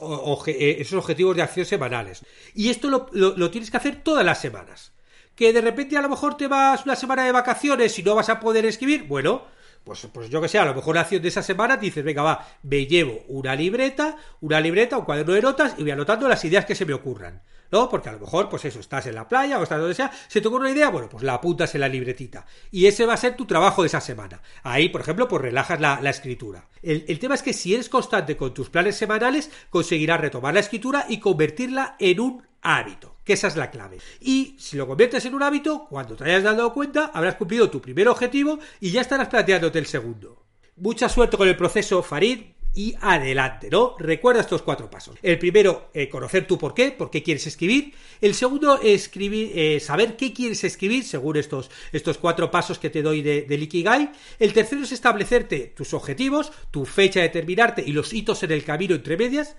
eh, 0.46 0.76
esos, 0.80 0.98
objetivos 0.98 1.36
de 1.36 1.42
acción 1.42 1.66
semanales. 1.66 2.24
Y 2.54 2.70
esto 2.70 2.88
lo, 2.88 3.08
lo, 3.12 3.50
tienes 3.50 3.70
que 3.70 3.76
hacer 3.76 4.02
todas 4.02 4.24
las 4.24 4.40
semanas. 4.40 4.92
Que 5.34 5.52
de 5.52 5.60
repente 5.60 5.96
a 5.96 6.02
lo 6.02 6.08
mejor 6.08 6.36
te 6.36 6.48
vas 6.48 6.84
una 6.84 6.96
semana 6.96 7.24
de 7.24 7.32
vacaciones 7.32 7.98
y 7.98 8.02
no 8.02 8.14
vas 8.14 8.28
a 8.28 8.40
poder 8.40 8.64
escribir, 8.64 9.04
bueno, 9.04 9.44
pues, 9.86 10.04
pues 10.12 10.28
yo 10.28 10.40
que 10.42 10.48
sé, 10.48 10.58
a 10.58 10.64
lo 10.64 10.74
mejor 10.74 10.96
la 10.96 11.02
acción 11.02 11.22
de 11.22 11.28
esa 11.28 11.44
semana 11.44 11.76
dices, 11.76 12.02
venga, 12.02 12.20
va, 12.20 12.44
me 12.64 12.86
llevo 12.86 13.22
una 13.28 13.54
libreta, 13.54 14.16
una 14.40 14.60
libreta, 14.60 14.98
un 14.98 15.04
cuaderno 15.04 15.32
de 15.32 15.40
notas 15.40 15.76
y 15.78 15.82
voy 15.82 15.92
anotando 15.92 16.26
las 16.26 16.44
ideas 16.44 16.64
que 16.64 16.74
se 16.74 16.84
me 16.84 16.92
ocurran. 16.92 17.40
¿no? 17.70 17.88
Porque 17.88 18.08
a 18.08 18.12
lo 18.12 18.18
mejor, 18.18 18.48
pues 18.48 18.64
eso, 18.64 18.80
estás 18.80 19.06
en 19.06 19.14
la 19.14 19.28
playa 19.28 19.60
o 19.60 19.62
estás 19.62 19.78
donde 19.78 19.94
sea, 19.94 20.10
se 20.26 20.40
te 20.40 20.48
ocurre 20.48 20.62
una 20.62 20.72
idea, 20.72 20.88
bueno, 20.88 21.08
pues 21.08 21.22
la 21.22 21.34
apuntas 21.34 21.72
en 21.76 21.82
la 21.82 21.88
libretita. 21.88 22.46
Y 22.72 22.86
ese 22.86 23.06
va 23.06 23.14
a 23.14 23.16
ser 23.16 23.36
tu 23.36 23.46
trabajo 23.46 23.82
de 23.82 23.86
esa 23.86 24.00
semana. 24.00 24.42
Ahí, 24.64 24.88
por 24.88 25.02
ejemplo, 25.02 25.28
pues 25.28 25.42
relajas 25.42 25.80
la, 25.80 26.10
escritura. 26.10 26.68
El, 26.82 27.04
el, 27.06 27.18
tema 27.20 27.36
es 27.36 27.42
que 27.42 27.52
si 27.52 27.72
eres 27.72 27.88
constante 27.88 28.36
con 28.36 28.52
tus 28.52 28.70
planes 28.70 28.96
semanales, 28.96 29.52
conseguirás 29.70 30.20
retomar 30.20 30.52
la 30.52 30.60
escritura 30.60 31.06
y 31.08 31.20
convertirla 31.20 31.94
en 32.00 32.20
un 32.20 32.42
hábito, 32.60 33.15
que 33.26 33.32
esa 33.32 33.48
es 33.48 33.56
la 33.56 33.70
clave. 33.70 33.98
Y 34.20 34.54
si 34.56 34.76
lo 34.76 34.86
conviertes 34.86 35.24
en 35.26 35.34
un 35.34 35.42
hábito, 35.42 35.86
cuando 35.90 36.14
te 36.14 36.24
hayas 36.24 36.44
dado 36.44 36.72
cuenta, 36.72 37.10
habrás 37.12 37.34
cumplido 37.34 37.68
tu 37.68 37.82
primer 37.82 38.08
objetivo 38.08 38.60
y 38.80 38.92
ya 38.92 39.00
estarás 39.00 39.28
planteándote 39.28 39.80
el 39.80 39.86
segundo. 39.86 40.46
Mucha 40.76 41.08
suerte 41.08 41.36
con 41.36 41.48
el 41.48 41.56
proceso, 41.56 42.02
Farid 42.02 42.40
y 42.72 42.94
adelante, 43.00 43.68
¿no? 43.70 43.96
Recuerda 43.98 44.42
estos 44.42 44.62
cuatro 44.62 44.88
pasos. 44.88 45.16
El 45.22 45.38
primero, 45.38 45.90
eh, 45.92 46.08
conocer 46.08 46.46
tu 46.46 46.56
por 46.56 46.72
qué, 46.72 46.92
por 46.92 47.10
qué 47.10 47.22
quieres 47.22 47.46
escribir. 47.46 47.94
El 48.20 48.34
segundo, 48.34 48.80
escribir, 48.80 49.50
eh, 49.54 49.80
saber 49.80 50.16
qué 50.16 50.32
quieres 50.32 50.62
escribir, 50.62 51.02
según 51.02 51.36
estos, 51.36 51.70
estos 51.92 52.18
cuatro 52.18 52.50
pasos 52.50 52.78
que 52.78 52.90
te 52.90 53.02
doy 53.02 53.22
de, 53.22 53.42
de 53.42 53.54
Ikigai. 53.56 54.12
El 54.38 54.52
tercero 54.52 54.82
es 54.82 54.92
establecerte 54.92 55.72
tus 55.74 55.94
objetivos, 55.94 56.52
tu 56.70 56.84
fecha 56.84 57.22
de 57.22 57.30
terminarte 57.30 57.82
y 57.84 57.92
los 57.92 58.12
hitos 58.12 58.42
en 58.44 58.52
el 58.52 58.62
camino 58.62 58.94
entre 58.94 59.16
medias. 59.16 59.56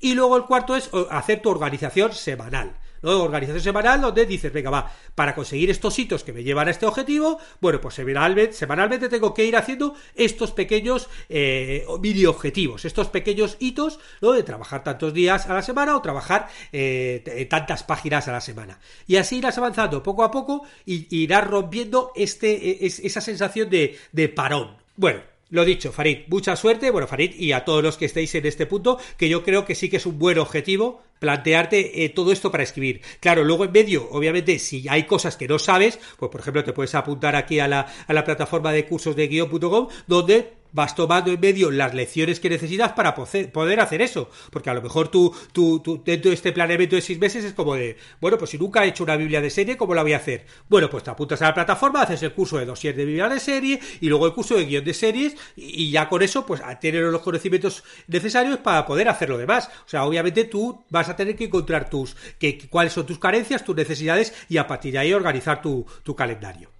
Y 0.00 0.14
luego 0.14 0.36
el 0.36 0.44
cuarto 0.44 0.76
es 0.76 0.88
hacer 1.10 1.42
tu 1.42 1.50
organización 1.50 2.14
semanal. 2.14 2.78
¿No? 3.02 3.22
Organización 3.22 3.62
semanal 3.62 4.00
donde 4.00 4.26
dices, 4.26 4.52
venga, 4.52 4.70
va, 4.70 4.92
para 5.14 5.34
conseguir 5.34 5.70
estos 5.70 5.98
hitos 5.98 6.24
que 6.24 6.32
me 6.32 6.42
llevan 6.42 6.68
a 6.68 6.70
este 6.70 6.86
objetivo, 6.86 7.38
bueno, 7.60 7.80
pues 7.80 7.94
semanalmente, 7.94 8.52
semanalmente 8.52 9.08
tengo 9.08 9.34
que 9.34 9.44
ir 9.44 9.56
haciendo 9.56 9.94
estos 10.14 10.52
pequeños 10.52 11.08
eh, 11.28 11.84
mini 12.00 12.26
objetivos, 12.26 12.84
estos 12.84 13.08
pequeños 13.08 13.56
hitos, 13.60 13.98
¿no? 14.20 14.32
De 14.32 14.42
trabajar 14.42 14.84
tantos 14.84 15.14
días 15.14 15.46
a 15.46 15.54
la 15.54 15.62
semana 15.62 15.96
o 15.96 16.02
trabajar 16.02 16.48
eh, 16.72 17.46
tantas 17.48 17.82
páginas 17.82 18.28
a 18.28 18.32
la 18.32 18.40
semana. 18.40 18.80
Y 19.06 19.16
así 19.16 19.38
irás 19.38 19.58
avanzando 19.58 20.02
poco 20.02 20.24
a 20.24 20.30
poco 20.30 20.62
y 20.84 21.06
irás 21.14 21.46
rompiendo 21.46 22.12
este, 22.14 22.86
esa 22.86 23.20
sensación 23.20 23.70
de, 23.70 23.98
de 24.12 24.28
parón. 24.28 24.76
Bueno, 24.96 25.22
lo 25.50 25.64
dicho, 25.64 25.92
Farid, 25.92 26.20
mucha 26.28 26.56
suerte, 26.56 26.90
bueno, 26.90 27.06
Farid, 27.06 27.34
y 27.38 27.52
a 27.52 27.64
todos 27.64 27.82
los 27.82 27.96
que 27.96 28.06
estéis 28.06 28.34
en 28.34 28.46
este 28.46 28.66
punto, 28.66 28.98
que 29.16 29.28
yo 29.28 29.42
creo 29.42 29.64
que 29.64 29.74
sí 29.74 29.90
que 29.90 29.96
es 29.96 30.06
un 30.06 30.18
buen 30.18 30.38
objetivo 30.38 31.02
plantearte 31.18 32.04
eh, 32.04 32.08
todo 32.08 32.32
esto 32.32 32.50
para 32.50 32.62
escribir. 32.62 33.02
Claro, 33.20 33.44
luego 33.44 33.64
en 33.64 33.72
medio, 33.72 34.08
obviamente, 34.10 34.58
si 34.58 34.88
hay 34.88 35.04
cosas 35.04 35.36
que 35.36 35.48
no 35.48 35.58
sabes, 35.58 35.98
pues 36.18 36.30
por 36.30 36.40
ejemplo 36.40 36.64
te 36.64 36.72
puedes 36.72 36.94
apuntar 36.94 37.36
aquí 37.36 37.60
a 37.60 37.68
la, 37.68 37.86
a 38.06 38.12
la 38.12 38.24
plataforma 38.24 38.72
de 38.72 38.86
cursos 38.86 39.14
de 39.14 39.28
guión.com 39.28 39.88
donde 40.06 40.59
vas 40.72 40.94
tomando 40.94 41.30
en 41.30 41.40
medio 41.40 41.70
las 41.70 41.94
lecciones 41.94 42.40
que 42.40 42.50
necesitas 42.50 42.92
para 42.92 43.14
poder 43.14 43.80
hacer 43.80 44.02
eso. 44.02 44.30
Porque 44.50 44.70
a 44.70 44.74
lo 44.74 44.82
mejor 44.82 45.08
tú, 45.08 45.34
tú, 45.52 45.80
tú, 45.80 46.02
dentro 46.04 46.30
de 46.30 46.34
este 46.34 46.52
planeamiento 46.52 46.96
de 46.96 47.02
seis 47.02 47.18
meses 47.18 47.44
es 47.44 47.52
como 47.52 47.74
de, 47.74 47.96
bueno, 48.20 48.38
pues 48.38 48.50
si 48.50 48.58
nunca 48.58 48.84
he 48.84 48.88
hecho 48.88 49.04
una 49.04 49.16
Biblia 49.16 49.40
de 49.40 49.50
serie, 49.50 49.76
¿cómo 49.76 49.94
la 49.94 50.02
voy 50.02 50.12
a 50.12 50.18
hacer? 50.18 50.46
Bueno, 50.68 50.88
pues 50.90 51.04
te 51.04 51.10
apuntas 51.10 51.40
a 51.42 51.46
la 51.46 51.54
plataforma, 51.54 52.02
haces 52.02 52.22
el 52.22 52.32
curso 52.32 52.58
de 52.58 52.66
dossier 52.66 52.94
de 52.94 53.04
Biblia 53.04 53.28
de 53.28 53.40
serie 53.40 53.80
y 54.00 54.08
luego 54.08 54.26
el 54.26 54.32
curso 54.32 54.54
de 54.54 54.64
guion 54.64 54.84
de 54.84 54.94
series 54.94 55.36
y 55.56 55.90
ya 55.90 56.08
con 56.08 56.22
eso, 56.22 56.46
pues 56.46 56.62
tener 56.80 57.02
los 57.04 57.22
conocimientos 57.22 57.84
necesarios 58.06 58.58
para 58.58 58.86
poder 58.86 59.08
hacer 59.08 59.28
lo 59.28 59.38
demás. 59.38 59.68
O 59.86 59.88
sea, 59.88 60.04
obviamente 60.04 60.44
tú 60.44 60.84
vas 60.90 61.08
a 61.08 61.16
tener 61.16 61.36
que 61.36 61.44
encontrar 61.44 61.88
tus, 61.90 62.16
que, 62.38 62.68
cuáles 62.68 62.92
son 62.92 63.06
tus 63.06 63.18
carencias, 63.18 63.64
tus 63.64 63.76
necesidades 63.76 64.34
y 64.48 64.56
a 64.56 64.66
partir 64.66 64.92
de 64.92 64.98
ahí 64.98 65.12
organizar 65.12 65.62
tu, 65.62 65.86
tu 66.02 66.14
calendario. 66.16 66.79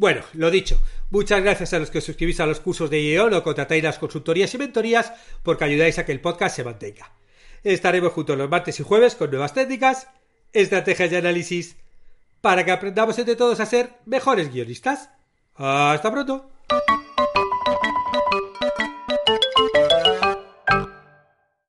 Bueno, 0.00 0.22
lo 0.32 0.50
dicho, 0.50 0.80
muchas 1.10 1.42
gracias 1.42 1.74
a 1.74 1.78
los 1.78 1.90
que 1.90 1.98
os 1.98 2.04
suscribís 2.04 2.40
a 2.40 2.46
los 2.46 2.60
cursos 2.60 2.88
de 2.88 3.02
IEON 3.02 3.34
o 3.34 3.42
contratáis 3.42 3.84
las 3.84 3.98
consultorías 3.98 4.54
y 4.54 4.56
mentorías 4.56 5.12
porque 5.42 5.64
ayudáis 5.64 5.98
a 5.98 6.06
que 6.06 6.12
el 6.12 6.22
podcast 6.22 6.56
se 6.56 6.64
mantenga. 6.64 7.12
Estaremos 7.64 8.14
juntos 8.14 8.38
los 8.38 8.48
martes 8.48 8.80
y 8.80 8.82
jueves 8.82 9.14
con 9.14 9.28
nuevas 9.28 9.52
técnicas, 9.52 10.08
estrategias 10.54 11.12
y 11.12 11.16
análisis 11.16 11.76
para 12.40 12.64
que 12.64 12.70
aprendamos 12.70 13.18
entre 13.18 13.36
todos 13.36 13.60
a 13.60 13.66
ser 13.66 13.90
mejores 14.06 14.50
guionistas. 14.50 15.10
Hasta 15.56 16.10
pronto. 16.10 16.50